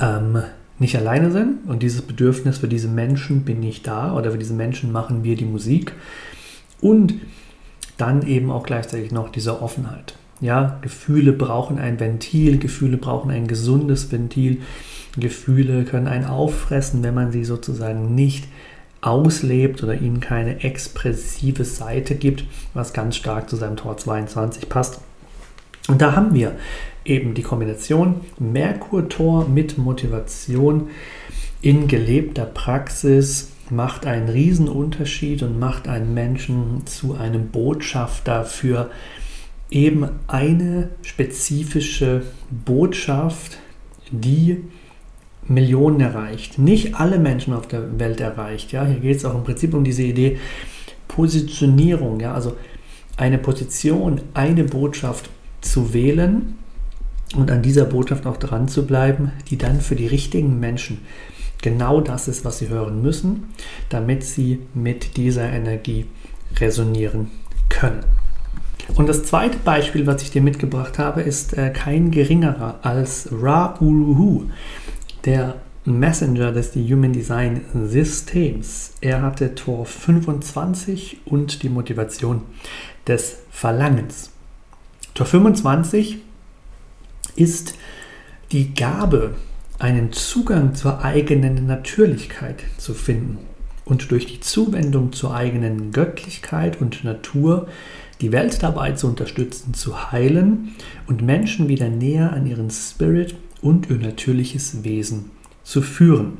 ähm, 0.00 0.42
nicht 0.78 0.96
alleine 0.96 1.30
sind 1.30 1.68
und 1.68 1.82
dieses 1.82 2.02
Bedürfnis 2.02 2.58
für 2.58 2.68
diese 2.68 2.88
Menschen 2.88 3.44
bin 3.44 3.62
ich 3.62 3.82
da 3.82 4.14
oder 4.14 4.32
für 4.32 4.38
diese 4.38 4.54
Menschen 4.54 4.92
machen 4.92 5.24
wir 5.24 5.36
die 5.36 5.44
Musik 5.44 5.92
und 6.80 7.14
dann 7.96 8.26
eben 8.26 8.50
auch 8.50 8.64
gleichzeitig 8.64 9.12
noch 9.12 9.28
diese 9.30 9.60
Offenheit. 9.60 10.14
Ja, 10.40 10.78
Gefühle 10.82 11.32
brauchen 11.32 11.78
ein 11.78 12.00
Ventil, 12.00 12.58
Gefühle 12.58 12.96
brauchen 12.96 13.30
ein 13.30 13.46
gesundes 13.46 14.10
Ventil. 14.10 14.62
Gefühle 15.18 15.84
können 15.84 16.06
einen 16.06 16.24
auffressen, 16.24 17.02
wenn 17.02 17.14
man 17.14 17.32
sie 17.32 17.44
sozusagen 17.44 18.14
nicht 18.14 18.48
auslebt 19.00 19.82
oder 19.82 19.94
ihnen 19.94 20.20
keine 20.20 20.62
expressive 20.62 21.64
Seite 21.64 22.14
gibt, 22.14 22.44
was 22.74 22.92
ganz 22.92 23.16
stark 23.16 23.48
zu 23.50 23.56
seinem 23.56 23.76
Tor 23.76 23.96
22 23.96 24.68
passt. 24.68 25.00
Und 25.88 26.00
da 26.00 26.14
haben 26.14 26.34
wir 26.34 26.52
eben 27.04 27.34
die 27.34 27.42
Kombination 27.42 28.20
Merkur-Tor 28.38 29.48
mit 29.48 29.78
Motivation 29.78 30.88
in 31.62 31.88
gelebter 31.88 32.44
Praxis 32.44 33.50
macht 33.70 34.06
einen 34.06 34.28
Riesenunterschied 34.28 35.42
und 35.42 35.58
macht 35.58 35.88
einen 35.88 36.14
Menschen 36.14 36.86
zu 36.86 37.14
einem 37.14 37.48
Botschafter 37.48 38.44
für 38.44 38.90
eben 39.70 40.08
eine 40.26 40.90
spezifische 41.02 42.22
Botschaft, 42.50 43.58
die 44.10 44.64
Millionen 45.46 46.00
erreicht. 46.00 46.58
Nicht 46.58 46.94
alle 46.94 47.18
Menschen 47.18 47.54
auf 47.54 47.66
der 47.66 47.98
Welt 47.98 48.20
erreicht. 48.20 48.72
Ja? 48.72 48.84
Hier 48.84 49.00
geht 49.00 49.16
es 49.16 49.24
auch 49.24 49.34
im 49.34 49.44
Prinzip 49.44 49.74
um 49.74 49.84
diese 49.84 50.02
Idee 50.02 50.38
Positionierung. 51.08 52.20
Ja? 52.20 52.34
Also 52.34 52.56
eine 53.16 53.38
Position, 53.38 54.20
eine 54.34 54.64
Botschaft 54.64 55.30
zu 55.60 55.92
wählen 55.92 56.56
und 57.36 57.50
an 57.50 57.62
dieser 57.62 57.84
Botschaft 57.84 58.26
auch 58.26 58.36
dran 58.36 58.68
zu 58.68 58.86
bleiben, 58.86 59.32
die 59.50 59.58
dann 59.58 59.80
für 59.80 59.96
die 59.96 60.06
richtigen 60.06 60.58
Menschen 60.58 60.98
genau 61.62 62.00
das 62.00 62.28
ist, 62.28 62.44
was 62.44 62.58
sie 62.58 62.68
hören 62.68 63.02
müssen, 63.02 63.48
damit 63.88 64.24
sie 64.24 64.60
mit 64.74 65.16
dieser 65.16 65.50
Energie 65.50 66.06
resonieren 66.58 67.30
können. 67.68 68.04
Und 68.94 69.08
das 69.08 69.24
zweite 69.24 69.58
Beispiel, 69.58 70.06
was 70.06 70.22
ich 70.22 70.30
dir 70.30 70.42
mitgebracht 70.42 70.98
habe, 70.98 71.22
ist 71.22 71.56
äh, 71.56 71.70
kein 71.70 72.10
geringerer 72.10 72.80
als 72.82 73.28
Ra 73.32 73.74
Uruhu, 73.80 74.44
der 75.24 75.56
Messenger 75.84 76.52
des 76.52 76.74
Human 76.74 77.12
Design 77.12 77.62
Systems. 77.86 78.92
Er 79.00 79.22
hatte 79.22 79.54
Tor 79.54 79.86
25 79.86 81.22
und 81.24 81.62
die 81.62 81.68
Motivation 81.68 82.42
des 83.06 83.38
Verlangens. 83.50 84.30
Tor 85.14 85.26
25 85.26 86.18
ist 87.36 87.74
die 88.52 88.74
Gabe, 88.74 89.34
einen 89.78 90.12
Zugang 90.12 90.74
zur 90.74 91.02
eigenen 91.02 91.66
Natürlichkeit 91.66 92.62
zu 92.76 92.92
finden 92.92 93.38
und 93.86 94.10
durch 94.10 94.26
die 94.26 94.40
Zuwendung 94.40 95.12
zur 95.12 95.34
eigenen 95.34 95.90
Göttlichkeit 95.90 96.80
und 96.80 97.02
Natur 97.02 97.66
die 98.20 98.32
Welt 98.32 98.62
dabei 98.62 98.92
zu 98.92 99.06
unterstützen, 99.06 99.74
zu 99.74 100.12
heilen 100.12 100.74
und 101.06 101.22
Menschen 101.22 101.68
wieder 101.68 101.88
näher 101.88 102.32
an 102.32 102.46
ihren 102.46 102.70
Spirit 102.70 103.34
und 103.62 103.90
ihr 103.90 103.96
natürliches 103.96 104.84
Wesen 104.84 105.30
zu 105.62 105.82
führen. 105.82 106.38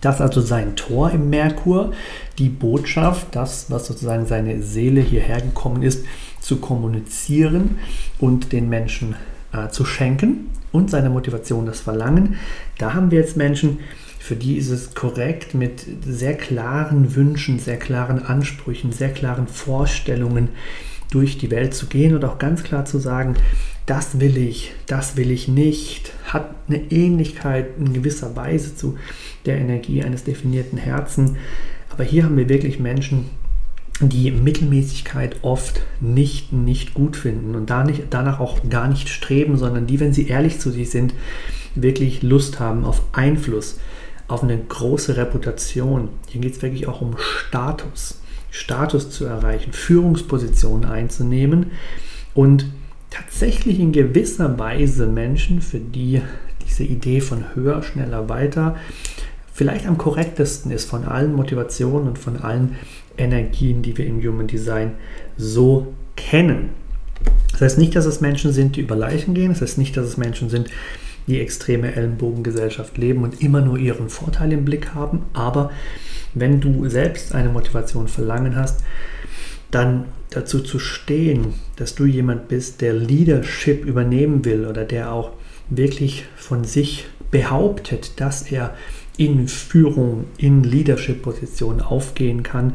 Das 0.00 0.20
also 0.20 0.42
sein 0.42 0.76
Tor 0.76 1.10
im 1.12 1.30
Merkur, 1.30 1.92
die 2.38 2.50
Botschaft, 2.50 3.28
das, 3.32 3.70
was 3.70 3.86
sozusagen 3.86 4.26
seine 4.26 4.62
Seele 4.62 5.00
hierher 5.00 5.40
gekommen 5.40 5.82
ist, 5.82 6.04
zu 6.40 6.56
kommunizieren 6.56 7.78
und 8.18 8.52
den 8.52 8.68
Menschen 8.68 9.16
äh, 9.52 9.70
zu 9.70 9.86
schenken 9.86 10.50
und 10.72 10.90
seine 10.90 11.08
Motivation, 11.08 11.64
das 11.64 11.80
Verlangen. 11.80 12.36
Da 12.76 12.92
haben 12.92 13.10
wir 13.10 13.18
jetzt 13.18 13.38
Menschen, 13.38 13.78
für 14.24 14.36
die 14.36 14.56
ist 14.56 14.70
es 14.70 14.94
korrekt, 14.94 15.52
mit 15.52 15.84
sehr 16.02 16.32
klaren 16.32 17.14
Wünschen, 17.14 17.58
sehr 17.58 17.76
klaren 17.76 18.24
Ansprüchen, 18.24 18.90
sehr 18.90 19.10
klaren 19.10 19.48
Vorstellungen 19.48 20.48
durch 21.10 21.36
die 21.36 21.50
Welt 21.50 21.74
zu 21.74 21.88
gehen 21.88 22.14
und 22.14 22.24
auch 22.24 22.38
ganz 22.38 22.62
klar 22.62 22.86
zu 22.86 22.98
sagen, 22.98 23.34
das 23.84 24.20
will 24.20 24.38
ich, 24.38 24.72
das 24.86 25.18
will 25.18 25.30
ich 25.30 25.46
nicht, 25.48 26.14
hat 26.24 26.54
eine 26.68 26.90
Ähnlichkeit 26.90 27.66
in 27.78 27.92
gewisser 27.92 28.34
Weise 28.34 28.74
zu 28.74 28.96
der 29.44 29.58
Energie 29.58 30.02
eines 30.02 30.24
definierten 30.24 30.78
Herzens. 30.78 31.32
Aber 31.90 32.04
hier 32.04 32.24
haben 32.24 32.38
wir 32.38 32.48
wirklich 32.48 32.80
Menschen, 32.80 33.26
die 34.00 34.30
Mittelmäßigkeit 34.30 35.36
oft 35.42 35.82
nicht, 36.00 36.50
nicht 36.50 36.94
gut 36.94 37.18
finden 37.18 37.54
und 37.54 37.68
da 37.68 37.84
nicht, 37.84 38.04
danach 38.08 38.40
auch 38.40 38.66
gar 38.70 38.88
nicht 38.88 39.10
streben, 39.10 39.58
sondern 39.58 39.86
die, 39.86 40.00
wenn 40.00 40.14
sie 40.14 40.28
ehrlich 40.28 40.60
zu 40.60 40.70
sich 40.70 40.88
sind, 40.88 41.12
wirklich 41.74 42.22
Lust 42.22 42.58
haben 42.58 42.86
auf 42.86 43.02
Einfluss, 43.12 43.78
auf 44.28 44.42
eine 44.42 44.58
große 44.58 45.16
Reputation. 45.16 46.08
Hier 46.28 46.40
geht 46.40 46.56
es 46.56 46.62
wirklich 46.62 46.88
auch 46.88 47.00
um 47.00 47.16
Status. 47.18 48.20
Status 48.50 49.10
zu 49.10 49.24
erreichen, 49.24 49.72
Führungspositionen 49.72 50.88
einzunehmen 50.88 51.72
und 52.34 52.66
tatsächlich 53.10 53.80
in 53.80 53.92
gewisser 53.92 54.58
Weise 54.58 55.06
Menschen, 55.06 55.60
für 55.60 55.80
die 55.80 56.22
diese 56.64 56.84
Idee 56.84 57.20
von 57.20 57.54
höher, 57.54 57.82
schneller, 57.82 58.28
weiter 58.28 58.76
vielleicht 59.54 59.86
am 59.86 59.96
korrektesten 59.96 60.72
ist 60.72 60.84
von 60.90 61.04
allen 61.04 61.34
Motivationen 61.34 62.08
und 62.08 62.18
von 62.18 62.38
allen 62.38 62.76
Energien, 63.16 63.82
die 63.82 63.96
wir 63.96 64.04
im 64.04 64.20
Human 64.20 64.48
Design 64.48 64.92
so 65.36 65.94
kennen. 66.16 66.70
Das 67.52 67.60
heißt 67.60 67.78
nicht, 67.78 67.94
dass 67.94 68.04
es 68.04 68.20
Menschen 68.20 68.52
sind, 68.52 68.74
die 68.74 68.80
über 68.80 68.96
Leichen 68.96 69.32
gehen. 69.32 69.50
Das 69.50 69.62
heißt 69.62 69.78
nicht, 69.78 69.96
dass 69.96 70.06
es 70.06 70.16
Menschen 70.16 70.50
sind, 70.50 70.68
die 71.26 71.40
extreme 71.40 71.94
Ellenbogengesellschaft 71.94 72.98
leben 72.98 73.22
und 73.22 73.40
immer 73.40 73.60
nur 73.60 73.78
ihren 73.78 74.08
Vorteil 74.08 74.52
im 74.52 74.64
Blick 74.64 74.94
haben. 74.94 75.22
Aber 75.32 75.70
wenn 76.34 76.60
du 76.60 76.88
selbst 76.88 77.34
eine 77.34 77.48
Motivation 77.48 78.08
verlangen 78.08 78.56
hast, 78.56 78.84
dann 79.70 80.06
dazu 80.30 80.60
zu 80.60 80.78
stehen, 80.78 81.54
dass 81.76 81.94
du 81.94 82.04
jemand 82.04 82.48
bist, 82.48 82.80
der 82.80 82.92
Leadership 82.92 83.84
übernehmen 83.84 84.44
will 84.44 84.66
oder 84.66 84.84
der 84.84 85.12
auch 85.12 85.32
wirklich 85.70 86.26
von 86.36 86.64
sich 86.64 87.06
behauptet, 87.30 88.20
dass 88.20 88.50
er 88.50 88.74
in 89.16 89.48
Führung, 89.48 90.24
in 90.36 90.62
Leadership-Positionen 90.62 91.80
aufgehen 91.80 92.42
kann 92.42 92.74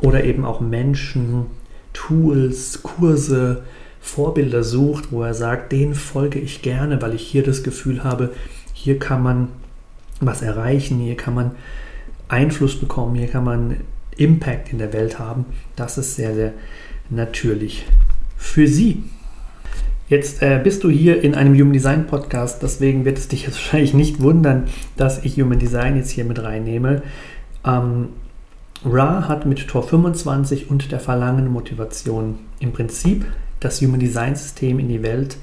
oder 0.00 0.24
eben 0.24 0.44
auch 0.44 0.60
Menschen, 0.60 1.46
Tools, 1.92 2.82
Kurse, 2.82 3.62
Vorbilder 4.06 4.62
sucht, 4.62 5.10
wo 5.10 5.24
er 5.24 5.34
sagt, 5.34 5.72
denen 5.72 5.94
folge 5.94 6.38
ich 6.38 6.62
gerne, 6.62 7.02
weil 7.02 7.14
ich 7.14 7.22
hier 7.22 7.42
das 7.42 7.64
Gefühl 7.64 8.04
habe, 8.04 8.30
hier 8.72 9.00
kann 9.00 9.20
man 9.20 9.48
was 10.20 10.42
erreichen, 10.42 11.00
hier 11.00 11.16
kann 11.16 11.34
man 11.34 11.50
Einfluss 12.28 12.78
bekommen, 12.78 13.16
hier 13.16 13.26
kann 13.26 13.42
man 13.42 13.78
Impact 14.16 14.72
in 14.72 14.78
der 14.78 14.92
Welt 14.92 15.18
haben. 15.18 15.44
Das 15.74 15.98
ist 15.98 16.14
sehr, 16.14 16.34
sehr 16.36 16.52
natürlich 17.10 17.84
für 18.36 18.68
Sie. 18.68 19.02
Jetzt 20.08 20.40
äh, 20.40 20.60
bist 20.62 20.84
du 20.84 20.88
hier 20.88 21.20
in 21.22 21.34
einem 21.34 21.54
Human 21.54 21.72
Design 21.72 22.06
Podcast, 22.06 22.62
deswegen 22.62 23.04
wird 23.04 23.18
es 23.18 23.26
dich 23.26 23.42
jetzt 23.42 23.56
wahrscheinlich 23.56 23.92
nicht 23.92 24.20
wundern, 24.20 24.68
dass 24.96 25.24
ich 25.24 25.38
Human 25.40 25.58
Design 25.58 25.96
jetzt 25.96 26.10
hier 26.10 26.24
mit 26.24 26.40
reinnehme. 26.40 27.02
Ähm, 27.66 28.10
Ra 28.84 29.26
hat 29.26 29.46
mit 29.46 29.66
Tor 29.66 29.82
25 29.82 30.70
und 30.70 30.92
der 30.92 31.00
verlangenen 31.00 31.52
Motivation 31.52 32.38
im 32.60 32.72
Prinzip 32.72 33.26
das 33.66 33.80
Human 33.82 34.00
Design 34.00 34.36
System 34.36 34.78
in 34.78 34.88
die 34.88 35.02
Welt 35.02 35.36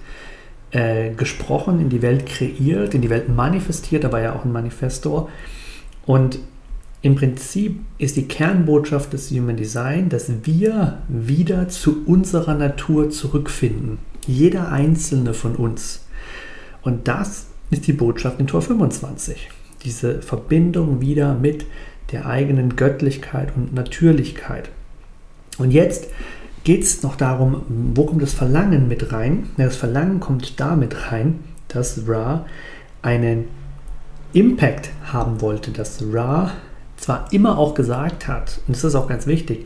äh, 0.71 1.11
gesprochen, 1.11 1.79
in 1.79 1.89
die 1.89 2.01
Welt 2.01 2.25
kreiert, 2.25 2.95
in 2.95 3.01
die 3.01 3.09
Welt 3.09 3.29
manifestiert, 3.29 4.05
aber 4.05 4.21
ja 4.21 4.33
auch 4.33 4.45
ein 4.45 4.51
Manifestor. 4.51 5.29
Und 6.05 6.39
im 7.01 7.15
Prinzip 7.15 7.79
ist 7.97 8.15
die 8.15 8.27
Kernbotschaft 8.27 9.11
des 9.13 9.29
Human 9.29 9.57
Design, 9.57 10.09
dass 10.09 10.31
wir 10.43 10.99
wieder 11.09 11.67
zu 11.67 12.05
unserer 12.05 12.55
Natur 12.55 13.09
zurückfinden. 13.09 13.99
Jeder 14.25 14.71
einzelne 14.71 15.33
von 15.33 15.55
uns. 15.55 16.05
Und 16.81 17.09
das 17.09 17.47
ist 17.71 17.87
die 17.87 17.93
Botschaft 17.93 18.39
in 18.39 18.47
Tor 18.47 18.61
25. 18.61 19.49
Diese 19.83 20.21
Verbindung 20.21 21.01
wieder 21.01 21.35
mit 21.35 21.65
der 22.13 22.25
eigenen 22.25 22.77
Göttlichkeit 22.77 23.49
und 23.55 23.73
Natürlichkeit. 23.73 24.69
Und 25.57 25.71
jetzt 25.71 26.07
geht 26.63 26.83
es 26.83 27.03
noch 27.03 27.15
darum, 27.15 27.63
wo 27.93 28.05
kommt 28.05 28.21
das 28.21 28.33
Verlangen 28.33 28.87
mit 28.87 29.11
rein? 29.11 29.49
Das 29.57 29.75
Verlangen 29.75 30.19
kommt 30.19 30.59
damit 30.59 31.11
rein, 31.11 31.39
dass 31.67 32.07
Ra 32.07 32.45
einen 33.01 33.45
Impact 34.33 34.89
haben 35.11 35.41
wollte, 35.41 35.71
dass 35.71 36.03
Ra 36.11 36.51
zwar 36.97 37.27
immer 37.31 37.57
auch 37.57 37.73
gesagt 37.73 38.27
hat, 38.27 38.59
und 38.67 38.75
das 38.75 38.83
ist 38.83 38.95
auch 38.95 39.07
ganz 39.07 39.27
wichtig, 39.27 39.65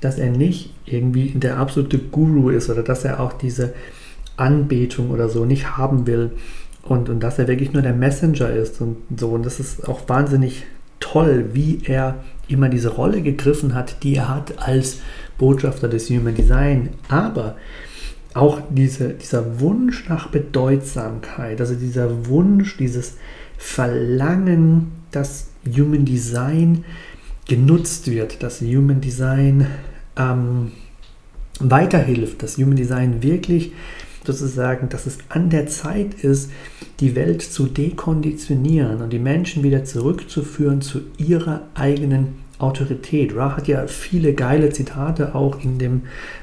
dass 0.00 0.18
er 0.18 0.30
nicht 0.30 0.72
irgendwie 0.84 1.30
der 1.30 1.56
absolute 1.56 1.98
Guru 1.98 2.50
ist 2.50 2.70
oder 2.70 2.82
dass 2.82 3.04
er 3.04 3.20
auch 3.20 3.32
diese 3.32 3.74
Anbetung 4.36 5.10
oder 5.10 5.28
so 5.28 5.44
nicht 5.44 5.76
haben 5.76 6.06
will 6.06 6.32
und, 6.82 7.08
und 7.08 7.20
dass 7.20 7.38
er 7.38 7.48
wirklich 7.48 7.72
nur 7.72 7.82
der 7.82 7.94
Messenger 7.94 8.50
ist 8.50 8.80
und 8.80 8.96
so. 9.16 9.30
Und 9.30 9.44
das 9.44 9.60
ist 9.60 9.88
auch 9.88 10.08
wahnsinnig 10.08 10.64
toll, 11.00 11.50
wie 11.52 11.80
er 11.84 12.24
immer 12.48 12.68
diese 12.68 12.88
Rolle 12.88 13.22
gegriffen 13.22 13.74
hat, 13.74 14.02
die 14.02 14.16
er 14.16 14.28
hat 14.28 14.58
als 14.58 15.00
Botschafter 15.36 15.88
des 15.88 16.08
Human 16.10 16.34
Design. 16.34 16.90
Aber 17.08 17.56
auch 18.34 18.60
diese, 18.70 19.10
dieser 19.10 19.60
Wunsch 19.60 20.08
nach 20.08 20.28
Bedeutsamkeit, 20.28 21.60
also 21.60 21.74
dieser 21.74 22.26
Wunsch, 22.26 22.76
dieses 22.76 23.16
Verlangen, 23.56 24.92
dass 25.10 25.48
Human 25.66 26.04
Design 26.04 26.84
genutzt 27.46 28.10
wird, 28.10 28.42
dass 28.42 28.60
Human 28.60 29.00
Design 29.00 29.66
ähm, 30.16 30.72
weiterhilft, 31.60 32.42
dass 32.42 32.56
Human 32.58 32.76
Design 32.76 33.22
wirklich 33.22 33.72
sozusagen, 34.36 34.88
dass 34.88 35.06
es 35.06 35.18
an 35.28 35.50
der 35.50 35.66
Zeit 35.66 36.14
ist, 36.14 36.50
die 37.00 37.14
Welt 37.14 37.42
zu 37.42 37.66
dekonditionieren 37.66 39.02
und 39.02 39.12
die 39.12 39.18
Menschen 39.18 39.62
wieder 39.62 39.84
zurückzuführen 39.84 40.80
zu 40.80 41.00
ihrer 41.16 41.62
eigenen 41.74 42.36
Autorität. 42.58 43.34
Ra 43.36 43.56
hat 43.56 43.68
ja 43.68 43.86
viele 43.86 44.34
geile 44.34 44.70
Zitate 44.70 45.34
auch 45.34 45.62
in 45.62 45.78
dem 45.78 46.02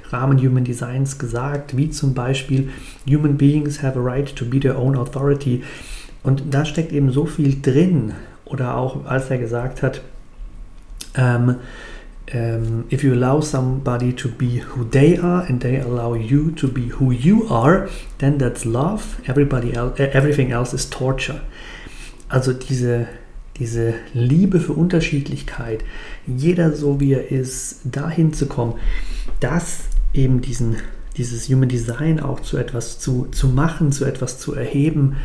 Rahmen 0.10 0.40
Human 0.40 0.64
Designs 0.64 1.18
gesagt, 1.20 1.76
wie 1.76 1.90
zum 1.90 2.14
Beispiel 2.14 2.70
Human 3.08 3.38
Beings 3.38 3.84
have 3.84 4.00
a 4.00 4.02
right 4.02 4.34
to 4.36 4.46
be 4.46 4.60
their 4.60 4.78
own 4.80 4.96
authority. 4.96 5.64
Und 6.24 6.44
da 6.52 6.66
steckt 6.66 6.92
eben 6.92 7.12
so 7.12 7.26
viel 7.26 7.62
drin. 7.62 8.14
Oder 8.46 8.78
auch 8.78 9.06
als 9.06 9.30
er 9.30 9.38
gesagt 9.38 9.84
hat, 9.84 10.02
ähm, 11.16 11.56
um, 12.34 12.88
if 12.90 13.04
you 13.04 13.14
allow 13.14 13.40
somebody 13.40 14.12
to 14.14 14.28
be 14.28 14.58
who 14.58 14.86
they 14.86 15.18
are 15.18 15.44
and 15.44 15.62
they 15.62 15.80
allow 15.80 16.14
you 16.14 16.52
to 16.52 16.68
be 16.68 16.88
who 16.88 17.12
you 17.12 17.48
are, 17.50 17.90
then 18.18 18.38
that's 18.38 18.66
love. 18.66 19.22
Everybody 19.28 19.74
else, 19.74 20.00
everything 20.00 20.52
else 20.52 20.74
is 20.74 20.90
torture. 20.90 21.42
Also 22.30 22.54
diese, 22.54 23.08
diese 23.58 23.94
Liebe 24.14 24.60
für 24.60 24.74
Unterschiedlichkeit, 24.74 25.84
jeder 26.26 26.76
so 26.76 27.00
wie 27.00 27.14
er 27.14 27.32
ist, 27.32 27.82
dahin 27.86 28.34
zu 28.34 28.48
kommen, 28.48 28.80
das 29.40 29.84
eben 30.14 30.42
diesen, 30.42 30.78
dieses 31.18 31.48
Human 31.48 31.70
Design 31.70 32.20
auch 32.20 32.40
zu 32.40 32.58
etwas 32.58 33.00
zu, 33.00 33.28
zu 33.32 33.48
machen, 33.50 33.92
zu 33.92 34.06
etwas 34.06 34.40
zu 34.40 34.56
erheben, 34.56 35.18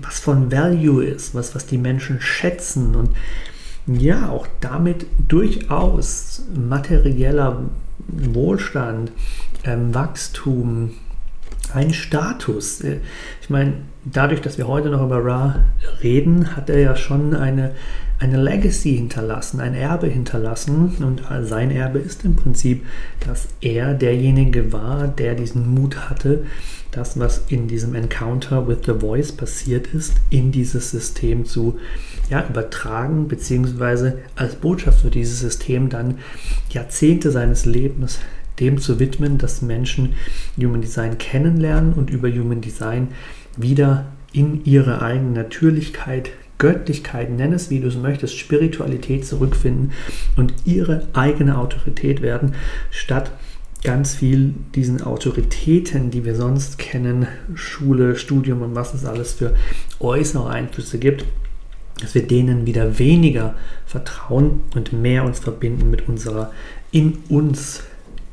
was 0.00 0.20
von 0.20 0.50
Value 0.50 1.04
ist, 1.04 1.34
was, 1.34 1.54
was 1.54 1.66
die 1.66 1.78
Menschen 1.78 2.20
schätzen 2.20 2.94
und 2.94 3.10
ja 3.86 4.30
auch 4.30 4.46
damit 4.60 5.06
durchaus 5.28 6.42
materieller 6.54 7.62
Wohlstand, 8.08 9.12
ähm, 9.64 9.94
Wachstum, 9.94 10.90
ein 11.72 11.92
Status. 11.92 12.80
Äh, 12.80 13.00
ich 13.40 13.50
meine, 13.50 13.74
dadurch, 14.04 14.40
dass 14.40 14.58
wir 14.58 14.68
heute 14.68 14.90
noch 14.90 15.04
über 15.04 15.24
Ra 15.24 15.64
reden, 16.02 16.56
hat 16.56 16.70
er 16.70 16.80
ja 16.80 16.96
schon 16.96 17.34
eine, 17.34 17.72
eine 18.18 18.42
Legacy 18.42 18.96
hinterlassen, 18.96 19.60
ein 19.60 19.74
Erbe 19.74 20.06
hinterlassen. 20.06 20.94
Und 21.00 21.22
sein 21.42 21.70
Erbe 21.70 21.98
ist 21.98 22.24
im 22.24 22.36
Prinzip, 22.36 22.84
dass 23.26 23.48
er 23.60 23.94
derjenige 23.94 24.72
war, 24.72 25.08
der 25.08 25.34
diesen 25.34 25.74
Mut 25.74 26.08
hatte, 26.08 26.44
das, 26.92 27.18
was 27.18 27.44
in 27.48 27.68
diesem 27.68 27.94
Encounter 27.94 28.66
with 28.66 28.78
the 28.86 28.94
Voice 28.98 29.32
passiert 29.32 29.88
ist, 29.88 30.14
in 30.30 30.50
dieses 30.50 30.90
System 30.90 31.44
zu 31.44 31.78
ja, 32.30 32.46
übertragen, 32.48 33.28
beziehungsweise 33.28 34.18
als 34.34 34.54
Botschaft 34.54 35.00
für 35.00 35.10
dieses 35.10 35.40
System 35.40 35.90
dann 35.90 36.18
Jahrzehnte 36.70 37.30
seines 37.30 37.66
Lebens 37.66 38.18
dem 38.60 38.78
zu 38.78 38.98
widmen, 38.98 39.36
dass 39.36 39.60
Menschen 39.60 40.14
Human 40.56 40.80
Design 40.80 41.18
kennenlernen 41.18 41.92
und 41.92 42.08
über 42.08 42.30
Human 42.30 42.62
Design 42.62 43.08
wieder 43.56 44.06
in 44.32 44.64
ihre 44.64 45.02
eigene 45.02 45.30
Natürlichkeit, 45.32 46.30
Göttlichkeit, 46.58 47.30
nenn 47.30 47.52
es 47.52 47.70
wie 47.70 47.80
du 47.80 47.88
es 47.88 47.96
möchtest, 47.96 48.36
Spiritualität 48.36 49.26
zurückfinden 49.26 49.92
und 50.36 50.54
ihre 50.64 51.06
eigene 51.12 51.58
Autorität 51.58 52.22
werden, 52.22 52.54
statt 52.90 53.30
ganz 53.82 54.14
viel 54.14 54.54
diesen 54.74 55.02
Autoritäten, 55.02 56.10
die 56.10 56.24
wir 56.24 56.34
sonst 56.34 56.78
kennen, 56.78 57.28
Schule, 57.54 58.16
Studium 58.16 58.62
und 58.62 58.74
was 58.74 58.94
es 58.94 59.04
alles 59.04 59.34
für 59.34 59.54
äußere 60.00 60.48
Einflüsse 60.48 60.98
gibt, 60.98 61.24
dass 62.00 62.14
wir 62.14 62.26
denen 62.26 62.66
wieder 62.66 62.98
weniger 62.98 63.54
vertrauen 63.86 64.60
und 64.74 64.92
mehr 64.92 65.24
uns 65.24 65.38
verbinden 65.38 65.90
mit 65.90 66.08
unserer 66.08 66.52
in 66.90 67.18
uns 67.28 67.82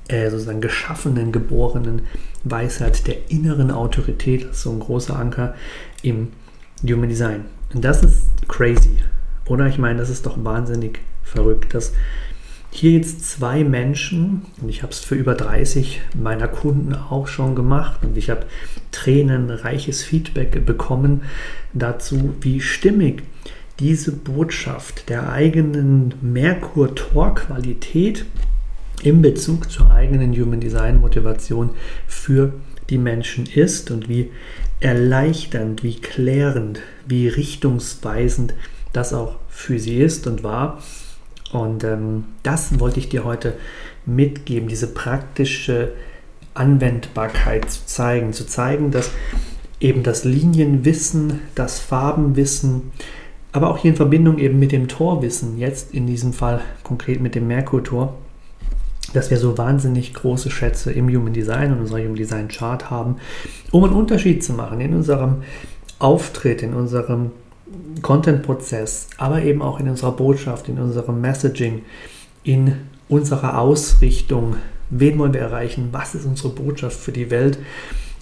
äh, 0.08 0.30
sozusagen 0.30 0.62
geschaffenen, 0.62 1.32
geborenen 1.32 2.04
Weisheit 2.44 3.08
der 3.08 3.30
inneren 3.30 3.72
Autorität. 3.72 4.44
Das 4.44 4.58
ist 4.58 4.64
so 4.64 4.72
ein 4.72 4.80
großer 4.80 5.18
Anker 5.18 5.56
im 6.02 6.30
Human 6.84 7.10
Design. 7.10 7.46
Das 7.74 8.04
ist 8.04 8.28
crazy. 8.48 8.98
Oder 9.48 9.68
ich 9.68 9.78
meine, 9.78 10.00
das 10.00 10.10
ist 10.10 10.26
doch 10.26 10.44
wahnsinnig 10.44 11.00
verrückt, 11.24 11.74
dass 11.74 11.94
hier 12.70 12.92
jetzt 12.92 13.30
zwei 13.30 13.64
Menschen, 13.64 14.42
und 14.62 14.68
ich 14.70 14.84
habe 14.84 14.92
es 14.92 15.00
für 15.00 15.16
über 15.16 15.36
30 15.36 16.02
meiner 16.16 16.48
Kunden 16.48 16.96
auch 16.96 17.28
schon 17.28 17.56
gemacht 17.56 18.00
und 18.04 18.18
ich 18.18 18.32
habe 18.32 18.46
tränenreiches 18.92 20.02
Feedback 20.02 20.66
bekommen 20.66 21.22
dazu, 21.74 22.34
wie 22.42 22.62
stimmig 22.62 23.22
diese 23.80 24.12
Botschaft 24.12 25.10
der 25.10 25.32
eigenen 25.32 26.14
Merkur-Tor-Qualität 26.22 28.26
in 29.04 29.22
Bezug 29.22 29.70
zur 29.70 29.92
eigenen 29.92 30.34
Human 30.34 30.60
Design 30.60 31.00
Motivation 31.02 31.72
für 32.08 32.54
die 32.94 33.00
Menschen 33.00 33.48
ist 33.48 33.90
und 33.90 34.08
wie 34.08 34.30
erleichternd, 34.80 35.84
wie 35.84 35.96
klärend, 35.96 36.80
wie 37.08 37.28
richtungsweisend 37.28 38.54
das 38.94 39.14
auch 39.14 39.38
für 39.50 39.80
sie 39.80 39.98
ist 39.98 40.28
und 40.28 40.44
war. 40.44 40.82
Und 41.52 41.84
ähm, 41.84 42.26
das 42.44 42.80
wollte 42.80 43.00
ich 43.00 43.10
dir 43.10 43.24
heute 43.24 43.56
mitgeben, 44.06 44.68
diese 44.68 44.88
praktische 44.88 45.94
Anwendbarkeit 46.54 47.70
zu 47.72 47.86
zeigen, 47.88 48.32
zu 48.32 48.46
zeigen, 48.46 48.92
dass 48.92 49.10
eben 49.80 50.04
das 50.04 50.24
Linienwissen, 50.24 51.40
das 51.56 51.80
Farbenwissen, 51.80 52.92
aber 53.52 53.72
auch 53.72 53.80
hier 53.80 53.92
in 53.92 53.98
Verbindung 53.98 54.38
eben 54.38 54.60
mit 54.60 54.72
dem 54.72 54.88
Torwissen, 54.88 55.58
jetzt 55.58 55.94
in 55.94 56.06
diesem 56.06 56.32
Fall 56.32 56.62
konkret 56.84 57.22
mit 57.22 57.34
dem 57.34 57.48
Merkur-Tor, 57.48 58.16
dass 59.14 59.30
wir 59.30 59.38
so 59.38 59.58
wahnsinnig 59.58 60.14
große 60.14 60.50
Schätze 60.50 60.92
im 60.92 61.08
Human 61.08 61.34
Design 61.34 61.72
und 61.72 61.80
unserer 61.80 62.00
Human 62.00 62.16
Design 62.16 62.48
Chart 62.48 62.90
haben, 62.90 63.18
um 63.72 63.84
einen 63.84 63.94
Unterschied 63.94 64.44
zu 64.44 64.54
machen 64.54 64.82
in 64.82 64.94
unserem 64.94 65.44
Auftritt, 66.00 66.62
in 66.64 66.74
unserem 66.74 67.32
Content-Prozess, 68.02 69.08
aber 69.18 69.44
eben 69.44 69.62
auch 69.62 69.80
in 69.80 69.90
unserer 69.90 70.12
Botschaft, 70.12 70.68
in 70.70 70.80
unserem 70.80 71.22
Messaging, 71.22 71.84
in 72.44 72.76
unserer 73.08 73.60
Ausrichtung. 73.60 74.58
Wen 74.90 75.18
wollen 75.18 75.34
wir 75.34 75.42
erreichen? 75.42 75.90
Was 75.92 76.14
ist 76.14 76.26
unsere 76.26 76.50
Botschaft 76.50 77.00
für 77.00 77.12
die 77.12 77.32
Welt? 77.32 77.58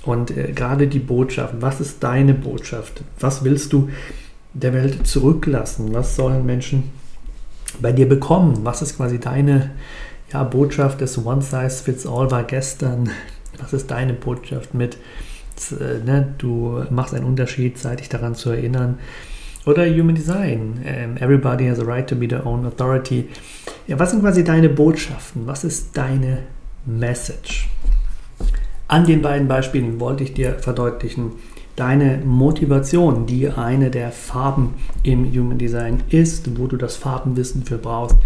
Und 0.04 0.36
äh, 0.36 0.52
gerade 0.54 0.88
die 0.88 1.00
Botschaft, 1.00 1.56
was 1.60 1.82
ist 1.82 2.04
deine 2.04 2.34
Botschaft? 2.34 3.04
Was 3.20 3.44
willst 3.44 3.74
du 3.74 3.90
der 4.54 4.74
Welt 4.74 5.06
zurücklassen? 5.08 5.94
Was 5.94 6.16
sollen 6.16 6.46
Menschen 6.46 6.84
bei 7.80 7.92
dir 7.92 8.08
bekommen? 8.08 8.60
Was 8.64 8.82
ist 8.82 8.98
quasi 8.98 9.20
deine 9.20 9.72
ja, 10.34 10.44
Botschaft 10.44 11.02
des 11.02 11.24
One 11.24 11.42
Size 11.42 11.84
Fits 11.84 12.06
All 12.08 12.32
war 12.32 12.44
gestern? 12.44 13.10
Was 13.60 13.74
ist 13.74 13.92
deine 13.92 14.14
Botschaft 14.14 14.74
mit, 14.74 14.98
äh, 15.72 16.04
ne, 16.04 16.34
du 16.38 16.84
machst 16.90 17.14
einen 17.14 17.26
Unterschied, 17.26 17.78
sei 17.78 17.96
dich 17.96 18.10
daran 18.10 18.36
zu 18.36 18.50
erinnern? 18.50 19.00
Oder 19.66 19.86
Human 19.88 20.16
Design. 20.16 20.82
Ähm, 20.84 21.18
everybody 21.18 21.68
has 21.68 21.80
a 21.80 21.84
right 21.84 22.08
to 22.08 22.16
be 22.16 22.28
their 22.28 22.46
own 22.46 22.66
authority. 22.66 23.28
Ja, 23.88 24.00
was 24.00 24.12
sind 24.12 24.22
quasi 24.22 24.44
deine 24.44 24.70
Botschaften? 24.70 25.46
Was 25.46 25.64
ist 25.64 25.96
deine 25.96 26.40
Message? 26.86 27.70
An 28.88 29.06
den 29.06 29.22
beiden 29.22 29.48
Beispielen 29.48 30.00
wollte 30.00 30.24
ich 30.24 30.34
dir 30.34 30.56
verdeutlichen, 30.60 31.34
deine 31.76 32.18
Motivation, 32.26 33.26
die 33.26 33.50
eine 33.50 33.90
der 33.90 34.12
Farben 34.12 34.74
im 35.04 35.26
Human 35.32 35.58
Design 35.58 36.04
ist, 36.10 36.60
wo 36.60 36.68
du 36.68 36.76
das 36.76 36.96
Farbenwissen 36.96 37.64
für 37.64 37.78
brauchst, 37.78 38.18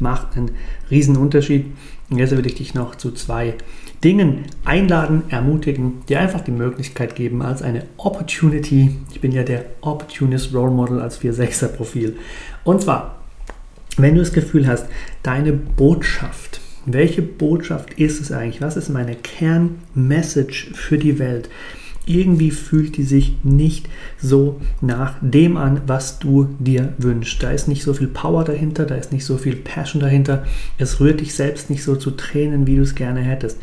macht 0.00 0.36
einen 0.36 0.52
riesen 0.90 1.16
Unterschied. 1.16 1.66
Und 2.10 2.18
jetzt 2.18 2.36
will 2.36 2.46
ich 2.46 2.54
dich 2.54 2.74
noch 2.74 2.96
zu 2.96 3.12
zwei 3.12 3.54
Dingen 4.02 4.46
einladen, 4.64 5.24
ermutigen, 5.28 6.02
dir 6.08 6.20
einfach 6.20 6.40
die 6.40 6.50
Möglichkeit 6.50 7.14
geben 7.14 7.42
als 7.42 7.62
eine 7.62 7.84
Opportunity. 7.98 8.96
Ich 9.12 9.20
bin 9.20 9.32
ja 9.32 9.42
der 9.42 9.66
Opportunist 9.82 10.54
Role 10.54 10.70
Model 10.70 11.00
als 11.00 11.20
4-6er 11.20 11.68
Profil. 11.68 12.16
Und 12.64 12.82
zwar, 12.82 13.20
wenn 13.96 14.14
du 14.14 14.20
das 14.20 14.32
Gefühl 14.32 14.66
hast, 14.66 14.86
deine 15.22 15.52
Botschaft, 15.52 16.60
welche 16.86 17.22
Botschaft 17.22 17.92
ist 17.94 18.20
es 18.20 18.32
eigentlich? 18.32 18.62
Was 18.62 18.76
ist 18.76 18.88
meine 18.88 19.14
Kernmessage 19.14 20.72
für 20.74 20.96
die 20.96 21.18
Welt? 21.18 21.50
Irgendwie 22.06 22.50
fühlt 22.50 22.96
die 22.96 23.02
sich 23.02 23.36
nicht 23.42 23.88
so 24.20 24.60
nach 24.80 25.16
dem 25.20 25.56
an, 25.56 25.82
was 25.86 26.18
du 26.18 26.48
dir 26.58 26.94
wünschst. 26.98 27.42
Da 27.42 27.50
ist 27.50 27.68
nicht 27.68 27.82
so 27.82 27.94
viel 27.94 28.08
Power 28.08 28.44
dahinter, 28.44 28.84
da 28.84 28.94
ist 28.94 29.12
nicht 29.12 29.24
so 29.24 29.36
viel 29.38 29.56
Passion 29.56 30.00
dahinter. 30.00 30.44
Es 30.78 31.00
rührt 31.00 31.20
dich 31.20 31.34
selbst 31.34 31.70
nicht 31.70 31.82
so 31.82 31.96
zu 31.96 32.12
Tränen, 32.12 32.66
wie 32.66 32.76
du 32.76 32.82
es 32.82 32.94
gerne 32.94 33.20
hättest. 33.20 33.58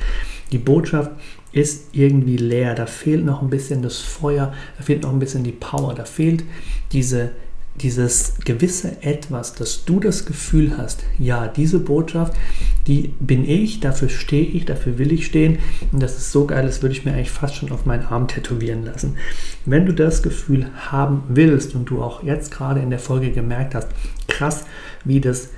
Die 0.52 0.58
Botschaft 0.58 1.12
ist 1.52 1.90
irgendwie 1.92 2.38
leer. 2.38 2.76
Da 2.76 2.86
fehlt 2.86 3.26
noch 3.26 3.42
ein 3.42 3.50
bisschen 3.50 3.82
das 3.82 3.98
Feuer, 3.98 4.54
da 4.78 4.84
fehlt 4.84 5.04
noch 5.04 5.12
ein 5.12 5.20
bisschen 5.20 5.44
die 5.44 5.52
Power, 5.52 5.94
da 5.94 6.06
fehlt 6.06 6.44
diese 6.92 7.32
dieses 7.82 8.40
gewisse 8.44 9.04
Etwas, 9.04 9.54
dass 9.54 9.86
du 9.86 10.00
das 10.00 10.26
Gefühl 10.26 10.78
hast, 10.78 11.04
ja, 11.20 11.48
diese 11.48 11.80
Botschaft, 11.80 12.34
die 12.88 13.14
bin 13.20 13.48
ich, 13.48 13.80
dafür 13.80 14.10
stehe 14.10 14.46
ich, 14.46 14.66
dafür 14.66 14.98
will 14.98 15.12
ich 15.12 15.26
stehen 15.26 15.60
und 15.92 16.02
das 16.02 16.18
ist 16.18 16.32
so 16.32 16.46
geil, 16.46 16.66
das 16.66 16.82
würde 16.82 16.96
ich 16.96 17.06
mir 17.06 17.14
eigentlich 17.14 17.32
fast 17.32 17.56
schon 17.56 17.72
auf 17.72 17.86
meinen 17.86 18.06
Arm 18.06 18.28
tätowieren 18.28 18.86
lassen. 18.86 19.18
Wenn 19.66 19.86
du 19.86 19.94
das 19.94 20.24
Gefühl 20.24 20.68
haben 20.76 21.24
willst 21.28 21.76
und 21.76 21.90
du 21.90 22.02
auch 22.02 22.24
jetzt 22.24 22.52
gerade 22.52 22.80
in 22.80 22.90
der 22.90 23.00
Folge 23.00 23.32
gemerkt 23.32 23.76
hast, 23.76 23.90
krass, 24.28 24.66
wie 25.04 25.20
das 25.20 25.50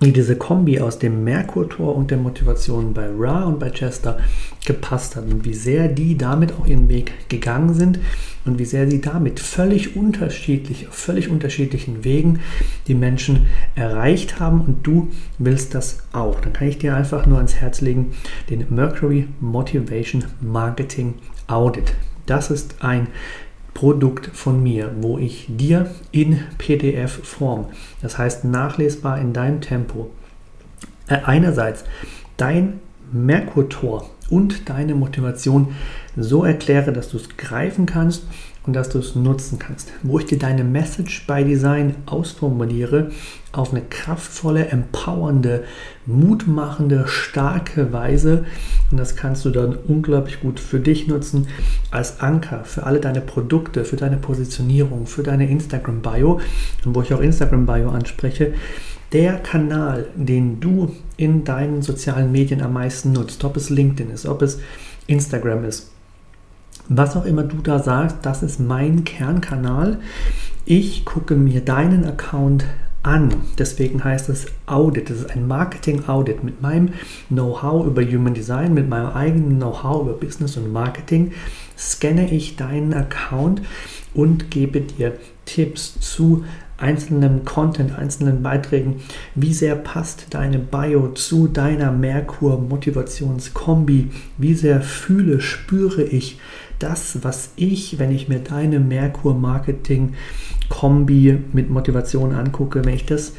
diese 0.00 0.36
Kombi 0.36 0.80
aus 0.80 0.98
dem 0.98 1.24
Merkur-Tor 1.24 1.94
und 1.94 2.10
der 2.10 2.16
Motivation 2.16 2.94
bei 2.94 3.06
Ra 3.06 3.44
und 3.44 3.58
bei 3.58 3.68
Chester 3.68 4.18
gepasst 4.64 5.14
hat 5.14 5.24
und 5.24 5.44
wie 5.44 5.52
sehr 5.52 5.88
die 5.88 6.16
damit 6.16 6.54
auch 6.54 6.66
ihren 6.66 6.88
Weg 6.88 7.28
gegangen 7.28 7.74
sind 7.74 7.98
und 8.46 8.58
wie 8.58 8.64
sehr 8.64 8.90
sie 8.90 9.02
damit 9.02 9.40
völlig 9.40 9.96
unterschiedlich, 9.96 10.88
auf 10.88 10.94
völlig 10.94 11.28
unterschiedlichen 11.28 12.02
Wegen 12.02 12.40
die 12.86 12.94
Menschen 12.94 13.48
erreicht 13.74 14.40
haben 14.40 14.62
und 14.62 14.86
du 14.86 15.10
willst 15.38 15.74
das 15.74 15.98
auch. 16.12 16.40
Dann 16.40 16.54
kann 16.54 16.68
ich 16.68 16.78
dir 16.78 16.96
einfach 16.96 17.26
nur 17.26 17.36
ans 17.36 17.56
Herz 17.56 17.82
legen, 17.82 18.12
den 18.48 18.64
Mercury 18.70 19.28
Motivation 19.40 20.24
Marketing 20.40 21.14
Audit. 21.46 21.92
Das 22.24 22.50
ist 22.50 22.76
ein 22.80 23.08
Produkt 23.74 24.30
von 24.32 24.62
mir, 24.62 24.92
wo 25.00 25.18
ich 25.18 25.46
dir 25.48 25.90
in 26.10 26.40
PDF-Form, 26.58 27.66
das 28.02 28.18
heißt 28.18 28.44
nachlesbar 28.44 29.20
in 29.20 29.32
deinem 29.32 29.60
Tempo, 29.60 30.10
äh, 31.08 31.18
einerseits 31.24 31.84
dein 32.36 32.80
Merkur-Tor 33.12 34.08
und 34.28 34.68
deine 34.68 34.94
Motivation 34.94 35.74
so 36.16 36.44
erkläre, 36.44 36.92
dass 36.92 37.10
du 37.10 37.16
es 37.16 37.36
greifen 37.36 37.86
kannst 37.86 38.24
und 38.66 38.74
dass 38.74 38.90
du 38.90 38.98
es 38.98 39.14
nutzen 39.14 39.58
kannst. 39.58 39.92
Wo 40.02 40.18
ich 40.18 40.26
dir 40.26 40.38
deine 40.38 40.64
Message 40.64 41.26
by 41.26 41.44
Design 41.44 41.94
ausformuliere 42.06 43.10
auf 43.52 43.72
eine 43.72 43.82
kraftvolle, 43.82 44.66
empowernde, 44.66 45.64
mutmachende, 46.06 47.06
starke 47.08 47.92
Weise. 47.92 48.44
Und 48.90 48.98
das 48.98 49.16
kannst 49.16 49.44
du 49.44 49.50
dann 49.50 49.76
unglaublich 49.76 50.40
gut 50.40 50.60
für 50.60 50.78
dich 50.78 51.08
nutzen 51.08 51.48
als 51.90 52.20
Anker 52.20 52.64
für 52.64 52.84
alle 52.84 53.00
deine 53.00 53.20
Produkte, 53.20 53.84
für 53.84 53.96
deine 53.96 54.18
Positionierung, 54.18 55.06
für 55.06 55.22
deine 55.22 55.48
Instagram-Bio. 55.48 56.40
Und 56.84 56.94
wo 56.94 57.02
ich 57.02 57.14
auch 57.14 57.20
Instagram-Bio 57.20 57.90
anspreche, 57.90 58.52
der 59.12 59.38
Kanal, 59.38 60.06
den 60.14 60.60
du 60.60 60.94
in 61.16 61.44
deinen 61.44 61.82
sozialen 61.82 62.30
Medien 62.30 62.62
am 62.62 62.74
meisten 62.74 63.12
nutzt, 63.12 63.42
ob 63.42 63.56
es 63.56 63.70
LinkedIn 63.70 64.12
ist, 64.12 64.26
ob 64.26 64.42
es 64.42 64.60
Instagram 65.08 65.64
ist, 65.64 65.90
was 66.90 67.16
auch 67.16 67.24
immer 67.24 67.44
du 67.44 67.56
da 67.62 67.78
sagst, 67.78 68.18
das 68.22 68.42
ist 68.42 68.60
mein 68.60 69.04
Kernkanal. 69.04 69.98
Ich 70.64 71.04
gucke 71.04 71.36
mir 71.36 71.60
deinen 71.60 72.04
Account 72.04 72.64
an. 73.02 73.32
Deswegen 73.58 74.04
heißt 74.04 74.28
es 74.28 74.46
Audit. 74.66 75.08
Das 75.08 75.18
ist 75.18 75.30
ein 75.30 75.46
Marketing-Audit. 75.46 76.42
Mit 76.42 76.60
meinem 76.60 76.88
Know-how 77.28 77.86
über 77.86 78.02
Human 78.02 78.34
Design, 78.34 78.74
mit 78.74 78.88
meinem 78.88 79.12
eigenen 79.12 79.58
Know-how 79.58 80.02
über 80.02 80.14
Business 80.14 80.56
und 80.56 80.72
Marketing 80.72 81.30
scanne 81.78 82.28
ich 82.30 82.56
deinen 82.56 82.92
Account 82.92 83.62
und 84.12 84.50
gebe 84.50 84.80
dir 84.80 85.12
Tipps 85.46 86.00
zu 86.00 86.44
einzelnen 86.76 87.44
Content, 87.44 87.96
einzelnen 87.96 88.42
Beiträgen. 88.42 88.96
Wie 89.36 89.54
sehr 89.54 89.76
passt 89.76 90.26
deine 90.30 90.58
Bio 90.58 91.12
zu 91.12 91.46
deiner 91.46 91.92
Merkur-Motivationskombi? 91.92 94.10
Wie 94.38 94.54
sehr 94.54 94.80
fühle, 94.80 95.40
spüre 95.40 96.02
ich 96.02 96.40
das, 96.80 97.22
was 97.22 97.50
ich, 97.56 97.98
wenn 97.98 98.10
ich 98.10 98.28
mir 98.28 98.40
deine 98.40 98.80
Merkur-Marketing-Kombi 98.80 101.38
mit 101.52 101.70
Motivation 101.70 102.34
angucke, 102.34 102.84
wenn 102.84 102.94
ich 102.94 103.06
das 103.06 103.34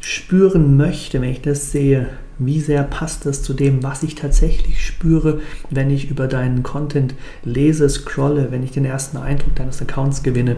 spüren 0.00 0.76
möchte, 0.76 1.20
wenn 1.20 1.30
ich 1.30 1.42
das 1.42 1.72
sehe, 1.72 2.08
wie 2.38 2.60
sehr 2.60 2.82
passt 2.82 3.26
das 3.26 3.42
zu 3.42 3.54
dem, 3.54 3.82
was 3.82 4.02
ich 4.02 4.14
tatsächlich 4.14 4.84
spüre, 4.84 5.40
wenn 5.70 5.90
ich 5.90 6.10
über 6.10 6.26
deinen 6.26 6.62
Content 6.62 7.14
lese, 7.44 7.88
scrolle, 7.88 8.50
wenn 8.50 8.62
ich 8.62 8.72
den 8.72 8.84
ersten 8.84 9.16
Eindruck 9.16 9.54
deines 9.54 9.80
Accounts 9.80 10.22
gewinne. 10.22 10.56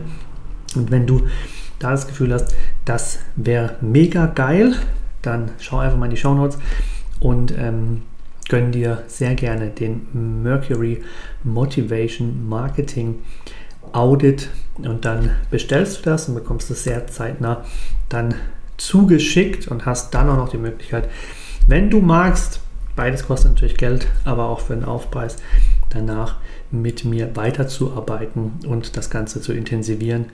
Und 0.75 0.90
wenn 0.90 1.07
du 1.07 1.22
da 1.79 1.90
das 1.90 2.07
Gefühl 2.07 2.33
hast, 2.33 2.55
das 2.85 3.18
wäre 3.37 3.77
mega 3.81 4.27
geil, 4.27 4.75
dann 5.22 5.51
schau 5.59 5.79
einfach 5.79 5.99
mal 5.99 6.07
in 6.07 6.12
die 6.12 6.16
Show 6.16 6.35
Notes 6.35 6.59
und 7.20 7.53
ähm, 7.59 8.03
gönn 8.49 8.73
dir 8.73 9.03
sehr 9.07 9.35
gerne 9.35 9.71
den 9.71 10.43
Mercury 10.43 11.03
Motivation 11.45 12.49
Marketing 12.49 13.21
Audit. 13.93 14.49
Und 14.79 15.05
dann 15.05 15.31
bestellst 15.51 15.99
du 15.99 16.11
das 16.11 16.29
und 16.29 16.35
bekommst 16.35 16.71
es 16.71 16.85
sehr 16.85 17.07
zeitnah 17.07 17.65
dann 18.09 18.35
zugeschickt 18.77 19.69
und 19.69 19.87
hast 19.87 20.15
dann 20.15 20.29
auch 20.29 20.37
noch 20.37 20.49
die 20.51 20.59
Möglichkeit, 20.59 21.09
wenn 21.67 21.91
du 21.91 22.01
magst, 22.01 22.61
beides 22.95 23.27
kostet 23.27 23.53
natürlich 23.53 23.77
Geld, 23.77 24.07
aber 24.25 24.49
auch 24.49 24.61
für 24.61 24.75
den 24.75 24.85
Aufpreis, 24.85 25.37
danach 25.91 26.37
mit 26.71 27.05
mir 27.05 27.35
weiterzuarbeiten 27.37 28.53
und 28.67 28.97
das 28.97 29.09
Ganze 29.09 29.41
zu 29.41 29.53
intensivieren 29.53 30.27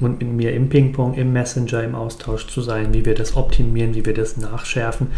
und 0.00 0.20
mit 0.20 0.28
mir 0.28 0.52
im 0.54 0.68
Ping-Pong, 0.68 1.14
im 1.14 1.32
Messenger, 1.32 1.82
im 1.82 1.94
Austausch 1.94 2.46
zu 2.46 2.60
sein, 2.60 2.92
wie 2.92 3.04
wir 3.04 3.14
das 3.14 3.36
optimieren, 3.36 3.94
wie 3.94 4.04
wir 4.04 4.14
das 4.14 4.36
nachschärfen 4.36 5.08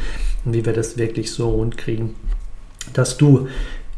und 0.45 0.55
wie 0.55 0.65
wir 0.65 0.73
das 0.73 0.97
wirklich 0.97 1.33
so 1.33 1.51
rund 1.51 1.77
kriegen, 1.77 2.15
dass 2.93 3.17
du 3.17 3.49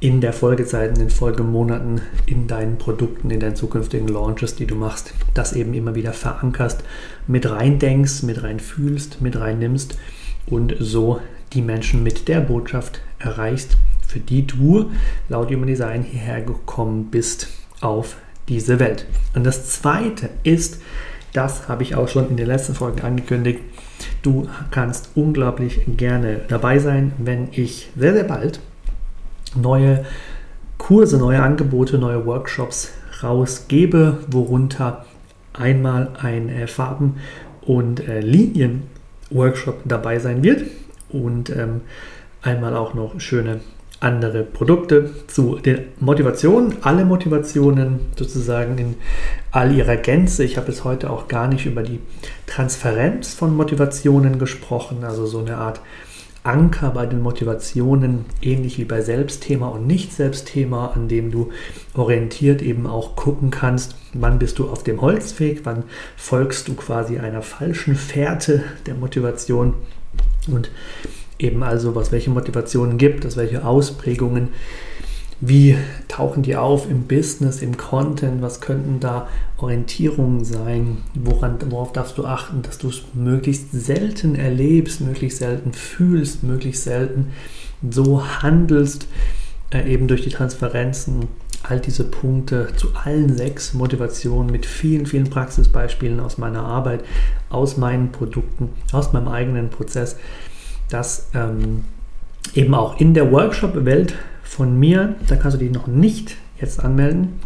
in 0.03 0.21
der 0.21 0.33
Folgezeit, 0.33 0.91
in 0.91 0.99
den 0.99 1.11
Folgemonaten, 1.11 2.01
in 2.27 2.49
deinen 2.49 2.77
Produkten, 2.77 3.31
in 3.31 3.39
deinen 3.39 3.55
zukünftigen 3.55 4.09
Launches, 4.09 4.57
die 4.57 4.67
du 4.67 4.75
machst, 4.75 5.15
das 5.33 5.53
eben 5.53 5.75
immer 5.75 5.95
wieder 5.95 6.13
verankerst, 6.13 6.83
mit 7.29 7.49
reindenkst, 7.49 8.25
mit 8.25 8.43
reinfühlst, 8.43 9.21
mit 9.21 9.39
reinnimmst 9.39 9.97
und 10.47 10.75
so 10.81 11.21
die 11.53 11.63
Menschen 11.63 12.03
mit 12.03 12.27
der 12.27 12.41
Botschaft 12.41 13.01
erreichst, 13.21 13.77
für 14.05 14.19
die 14.19 14.45
du 14.45 14.91
laut 15.29 15.53
Human 15.53 15.69
Design 15.69 16.03
hierher 16.03 16.43
gekommen 16.43 17.09
bist 17.13 17.47
auf 17.81 18.17
diese 18.49 18.81
Welt. 18.81 19.07
Und 19.37 19.45
das 19.45 19.71
zweite 19.71 20.31
ist, 20.43 20.81
das 21.33 21.69
habe 21.69 21.85
ich 21.85 21.95
auch 21.95 22.09
schon 22.09 22.29
in 22.29 22.37
den 22.37 22.49
letzten 22.49 22.75
Folgen 22.75 23.03
angekündigt, 23.03 23.61
du 24.23 24.49
kannst 24.73 25.11
unglaublich 25.15 25.83
gerne 25.97 26.41
dabei 26.49 26.81
sein, 26.81 27.13
wenn 27.19 27.49
ich 27.53 27.91
sehr, 27.97 28.15
sehr 28.15 28.25
bald 28.25 28.59
neue 29.55 30.05
Kurse, 30.79 31.19
neue 31.19 31.43
Angebote, 31.43 31.99
neue 31.99 32.27
Workshops 32.27 32.93
rausgebe, 33.23 34.19
worunter 34.29 35.05
einmal 35.53 36.11
ein 36.21 36.49
äh, 36.49 36.67
Farben- 36.67 37.17
und 37.63 38.07
äh, 38.09 38.21
Linien-Workshop 38.21 39.83
dabei 39.85 40.19
sein 40.19 40.43
wird 40.43 40.65
und 41.11 41.51
ähm, 41.51 41.83
einmal 42.43 42.77
auch 42.77 42.95
noch 42.95 43.21
schöne 43.21 43.61
andere 44.01 44.43
Produkte 44.43 45.11
zu 45.29 45.57
den 45.57 45.85
Motivationen, 46.01 46.79
alle 46.83 47.05
Motivationen 47.05 48.01
sozusagen 48.19 48.77
in 48.79 48.95
all 49.53 49.73
ihrer 49.73 49.97
Gänze. 49.97 50.43
Ich 50.43 50.57
habe 50.57 50.69
jetzt 50.69 50.83
heute 50.83 51.09
auch 51.11 51.29
gar 51.29 51.47
nicht 51.47 51.67
über 51.67 51.83
die 51.83 52.01
Transferenz 52.49 53.33
von 53.33 53.57
Motivationen 53.57 54.41
gesprochen, 54.41 55.05
also 55.05 55.27
so 55.27 55.39
eine 55.39 55.57
Art 55.57 55.81
Anker 56.45 56.91
bei 56.91 57.07
den 57.07 57.21
Motivationen, 57.21 58.25
ähnlich 58.41 58.79
wie 58.79 58.85
bei 58.85 59.01
Selbstthema 59.01 59.69
und 59.69 59.87
Nicht-Selbstthema, 59.87 60.89
an 60.89 61.07
dem 61.07 61.31
du 61.31 61.53
orientiert 61.95 62.63
eben 62.63 62.87
auch 62.87 63.15
gucken 63.15 63.51
kannst, 63.51 63.95
wann 64.13 64.41
bist 64.41 64.59
du 64.59 64.69
auf 64.69 64.83
dem 64.83 65.01
Holzweg, 65.01 65.61
wann 65.65 65.85
folgst 66.17 66.67
du 66.67 66.75
quasi 66.75 67.19
einer 67.19 67.43
falschen 67.43 67.95
Fährte 67.95 68.65
der 68.87 68.95
Motivation. 68.95 69.75
Und 70.49 70.71
eben 71.39 71.63
also, 71.63 71.95
was 71.95 72.11
welche 72.11 72.31
Motivationen 72.31 72.99
gibt 72.99 73.25
es, 73.25 73.37
welche 73.37 73.65
Ausprägungen, 73.65 74.49
wie 75.43 75.77
tauchen 76.09 76.43
die 76.43 76.57
auf 76.57 76.89
im 76.89 77.03
Business, 77.03 77.61
im 77.61 77.77
Content, 77.77 78.41
was 78.41 78.61
könnten 78.61 79.01
da 79.01 79.29
Orientierungen 79.59 80.45
sein, 80.45 80.99
woran, 81.15 81.59
worauf 81.69 81.93
darfst 81.93 82.17
du 82.17 82.25
achten, 82.25 82.63
dass 82.63 82.79
du 82.79 82.89
es 82.89 83.03
möglichst 83.13 83.73
selten 83.73 84.35
erlebst, 84.35 85.01
möglichst 85.01 85.39
selten 85.39 85.73
fühlst, 85.73 86.43
möglichst 86.43 86.85
selten 86.85 87.33
so 87.91 88.25
handelst, 88.25 89.09
äh, 89.71 89.93
eben 89.93 90.09
durch 90.09 90.23
die 90.23 90.31
Transferenzen, 90.31 91.29
all 91.65 91.81
diese 91.81 92.05
Punkte 92.05 92.69
zu 92.77 92.89
allen 92.95 93.37
sechs 93.37 93.75
Motivationen 93.75 94.51
mit 94.51 94.65
vielen, 94.65 95.07
vielen 95.07 95.29
Praxisbeispielen 95.31 96.21
aus 96.21 96.39
meiner 96.39 96.65
Arbeit, 96.65 97.05
aus 97.51 97.77
meinen 97.77 98.11
Produkten, 98.11 98.71
aus 98.93 99.13
meinem 99.13 99.29
eigenen 99.29 99.71
Prozess 99.71 100.17
dass 100.93 101.29
ähm, 101.35 101.85
eben 102.55 102.75
auch 102.75 103.01
in 103.01 103.15
der 103.15 103.31
Workshop-Welt 103.33 104.15
von 104.43 104.79
mir, 104.79 105.15
da 105.27 105.37
kannst 105.37 105.57
du 105.57 105.59
dich 105.59 105.73
noch 105.73 105.87
nicht 105.87 106.37
jetzt 106.61 106.83
anmelden, 106.83 107.41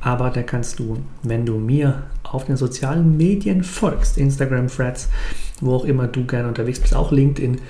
aber 0.00 0.30
da 0.30 0.42
kannst 0.42 0.78
du, 0.78 0.98
wenn 1.22 1.44
du 1.44 1.58
mir 1.58 2.04
auf 2.22 2.44
den 2.46 2.56
sozialen 2.56 3.16
Medien 3.16 3.64
folgst, 3.64 4.16
Instagram, 4.16 4.68
Threads, 4.68 5.08
wo 5.60 5.74
auch 5.74 5.84
immer 5.84 6.06
du 6.06 6.24
gerne 6.24 6.48
unterwegs 6.48 6.80
bist, 6.80 6.94
auch 6.94 7.12
LinkedIn, 7.12 7.60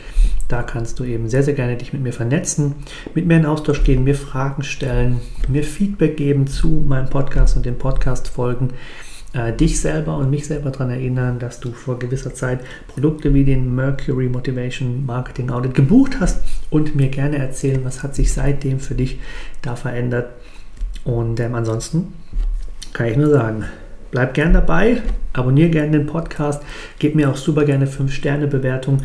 da 0.48 0.62
kannst 0.62 0.98
du 0.98 1.04
eben 1.04 1.28
sehr, 1.28 1.42
sehr 1.42 1.54
gerne 1.54 1.76
dich 1.76 1.92
mit 1.92 2.02
mir 2.02 2.12
vernetzen, 2.12 2.74
mit 3.14 3.26
mir 3.26 3.36
in 3.36 3.46
Austausch 3.46 3.82
gehen, 3.82 4.04
mir 4.04 4.14
Fragen 4.14 4.62
stellen, 4.62 5.20
mir 5.48 5.64
Feedback 5.64 6.16
geben 6.16 6.46
zu 6.46 6.68
meinem 6.86 7.08
Podcast 7.08 7.56
und 7.56 7.66
den 7.66 7.78
Podcast-Folgen 7.78 8.70
äh, 9.32 9.52
dich 9.52 9.80
selber 9.80 10.16
und 10.16 10.30
mich 10.30 10.46
selber 10.46 10.70
daran 10.70 10.90
erinnern, 10.90 11.38
dass 11.38 11.60
du 11.60 11.72
vor 11.72 11.98
gewisser 11.98 12.34
Zeit 12.34 12.60
Produkte 12.88 13.32
wie 13.32 13.44
den 13.44 13.74
Mercury 13.74 14.28
Motivation 14.28 15.06
Marketing 15.06 15.50
Audit 15.50 15.74
gebucht 15.74 16.18
hast 16.20 16.42
und 16.70 16.96
mir 16.96 17.08
gerne 17.08 17.38
erzählen, 17.38 17.80
was 17.84 18.02
hat 18.02 18.14
sich 18.14 18.32
seitdem 18.32 18.80
für 18.80 18.94
dich 18.94 19.20
da 19.62 19.76
verändert. 19.76 20.30
Und 21.04 21.40
ähm, 21.40 21.54
ansonsten 21.54 22.12
kann 22.92 23.06
ich 23.06 23.16
nur 23.16 23.30
sagen, 23.30 23.64
bleib 24.10 24.34
gern 24.34 24.52
dabei, 24.52 25.00
abonniere 25.32 25.70
gerne 25.70 25.92
den 25.92 26.06
Podcast, 26.06 26.62
gib 26.98 27.14
mir 27.14 27.30
auch 27.30 27.36
super 27.36 27.64
gerne 27.64 27.86
5-Sterne-Bewertung. 27.86 29.02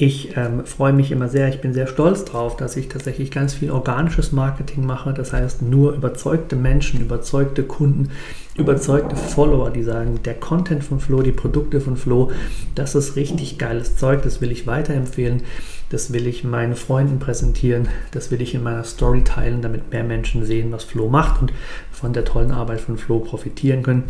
Ich 0.00 0.36
ähm, 0.36 0.64
freue 0.64 0.92
mich 0.92 1.10
immer 1.10 1.28
sehr, 1.28 1.48
ich 1.48 1.60
bin 1.60 1.74
sehr 1.74 1.88
stolz 1.88 2.24
darauf, 2.24 2.54
dass 2.54 2.76
ich 2.76 2.86
tatsächlich 2.86 3.32
ganz 3.32 3.54
viel 3.54 3.72
organisches 3.72 4.30
Marketing 4.30 4.86
mache. 4.86 5.12
Das 5.12 5.32
heißt, 5.32 5.60
nur 5.62 5.92
überzeugte 5.92 6.54
Menschen, 6.54 7.00
überzeugte 7.00 7.64
Kunden, 7.64 8.10
überzeugte 8.56 9.16
Follower, 9.16 9.70
die 9.70 9.82
sagen, 9.82 10.20
der 10.24 10.34
Content 10.34 10.84
von 10.84 11.00
Flo, 11.00 11.22
die 11.22 11.32
Produkte 11.32 11.80
von 11.80 11.96
Flo, 11.96 12.30
das 12.76 12.94
ist 12.94 13.16
richtig 13.16 13.58
geiles 13.58 13.96
Zeug, 13.96 14.22
das 14.22 14.40
will 14.40 14.52
ich 14.52 14.68
weiterempfehlen, 14.68 15.42
das 15.90 16.12
will 16.12 16.28
ich 16.28 16.44
meinen 16.44 16.76
Freunden 16.76 17.18
präsentieren, 17.18 17.88
das 18.12 18.30
will 18.30 18.40
ich 18.40 18.54
in 18.54 18.62
meiner 18.62 18.84
Story 18.84 19.24
teilen, 19.24 19.62
damit 19.62 19.90
mehr 19.90 20.04
Menschen 20.04 20.44
sehen, 20.44 20.70
was 20.70 20.84
Flo 20.84 21.08
macht 21.08 21.42
und 21.42 21.52
von 21.90 22.12
der 22.12 22.24
tollen 22.24 22.52
Arbeit 22.52 22.80
von 22.80 22.98
Flo 22.98 23.18
profitieren 23.18 23.82
können. 23.82 24.04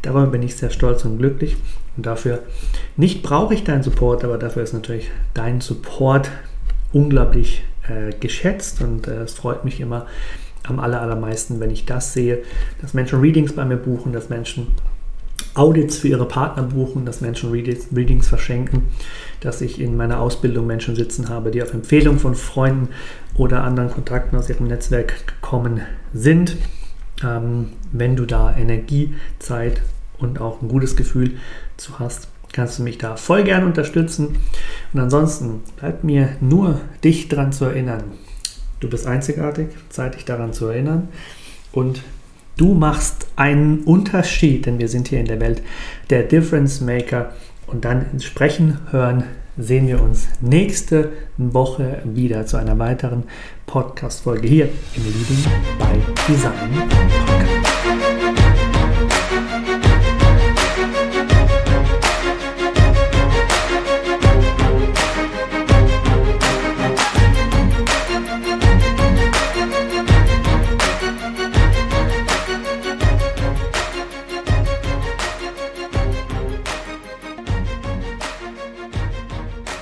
Darüber 0.00 0.28
bin 0.28 0.42
ich 0.42 0.56
sehr 0.56 0.70
stolz 0.70 1.04
und 1.04 1.18
glücklich. 1.18 1.58
Und 1.96 2.06
dafür 2.06 2.40
nicht 2.96 3.22
brauche 3.22 3.54
ich 3.54 3.64
deinen 3.64 3.82
Support, 3.82 4.24
aber 4.24 4.38
dafür 4.38 4.62
ist 4.62 4.74
natürlich 4.74 5.10
dein 5.34 5.60
Support 5.60 6.30
unglaublich 6.92 7.64
äh, 7.88 8.12
geschätzt 8.18 8.82
und 8.82 9.08
äh, 9.08 9.22
es 9.22 9.34
freut 9.34 9.64
mich 9.64 9.80
immer 9.80 10.06
am 10.64 10.80
aller, 10.80 11.00
allermeisten, 11.00 11.60
wenn 11.60 11.70
ich 11.70 11.86
das 11.86 12.12
sehe, 12.12 12.38
dass 12.80 12.94
Menschen 12.94 13.20
Readings 13.20 13.52
bei 13.52 13.64
mir 13.64 13.76
buchen, 13.76 14.12
dass 14.12 14.28
Menschen 14.28 14.68
Audits 15.54 15.98
für 15.98 16.08
ihre 16.08 16.26
Partner 16.26 16.64
buchen, 16.64 17.06
dass 17.06 17.20
Menschen 17.20 17.50
Readings, 17.50 17.88
Readings 17.94 18.28
verschenken, 18.28 18.84
dass 19.40 19.60
ich 19.60 19.80
in 19.80 19.96
meiner 19.96 20.20
Ausbildung 20.20 20.66
Menschen 20.66 20.96
sitzen 20.96 21.28
habe, 21.28 21.50
die 21.50 21.62
auf 21.62 21.72
Empfehlung 21.72 22.18
von 22.18 22.34
Freunden 22.34 22.88
oder 23.36 23.64
anderen 23.64 23.90
Kontakten 23.90 24.36
aus 24.38 24.50
ihrem 24.50 24.66
Netzwerk 24.66 25.26
gekommen 25.26 25.80
sind. 26.12 26.56
Ähm, 27.24 27.70
wenn 27.92 28.16
du 28.16 28.26
da 28.26 28.54
Energie, 28.54 29.14
Zeit 29.38 29.80
und 30.18 30.40
auch 30.40 30.60
ein 30.60 30.68
gutes 30.68 30.96
Gefühl 30.96 31.32
zu 31.76 31.98
hast, 31.98 32.28
kannst 32.52 32.78
du 32.78 32.82
mich 32.82 32.98
da 32.98 33.16
voll 33.16 33.44
gern 33.44 33.64
unterstützen. 33.64 34.38
Und 34.92 35.00
ansonsten 35.00 35.62
bleibt 35.76 36.04
mir 36.04 36.30
nur 36.40 36.80
dich 37.04 37.28
daran 37.28 37.52
zu 37.52 37.66
erinnern. 37.66 38.04
Du 38.80 38.88
bist 38.88 39.06
einzigartig, 39.06 39.68
Zeit 39.88 40.14
dich 40.14 40.24
daran 40.24 40.52
zu 40.52 40.66
erinnern. 40.66 41.08
Und 41.72 42.02
du 42.56 42.74
machst 42.74 43.26
einen 43.36 43.80
Unterschied, 43.84 44.66
denn 44.66 44.78
wir 44.78 44.88
sind 44.88 45.08
hier 45.08 45.20
in 45.20 45.26
der 45.26 45.40
Welt 45.40 45.62
der 46.10 46.22
Difference 46.22 46.80
Maker. 46.80 47.32
Und 47.66 47.84
dann 47.84 48.06
ins 48.12 48.24
Sprechen 48.24 48.78
hören 48.90 49.24
sehen 49.58 49.88
wir 49.88 50.02
uns 50.02 50.28
nächste 50.40 51.12
Woche 51.38 52.02
wieder 52.04 52.46
zu 52.46 52.56
einer 52.58 52.78
weiteren 52.78 53.24
Podcast-Folge 53.66 54.46
hier 54.46 54.68
im 54.94 55.04
Leading 55.04 55.44
by 55.78 56.32
Design 56.32 56.88
Podcast. 56.88 58.05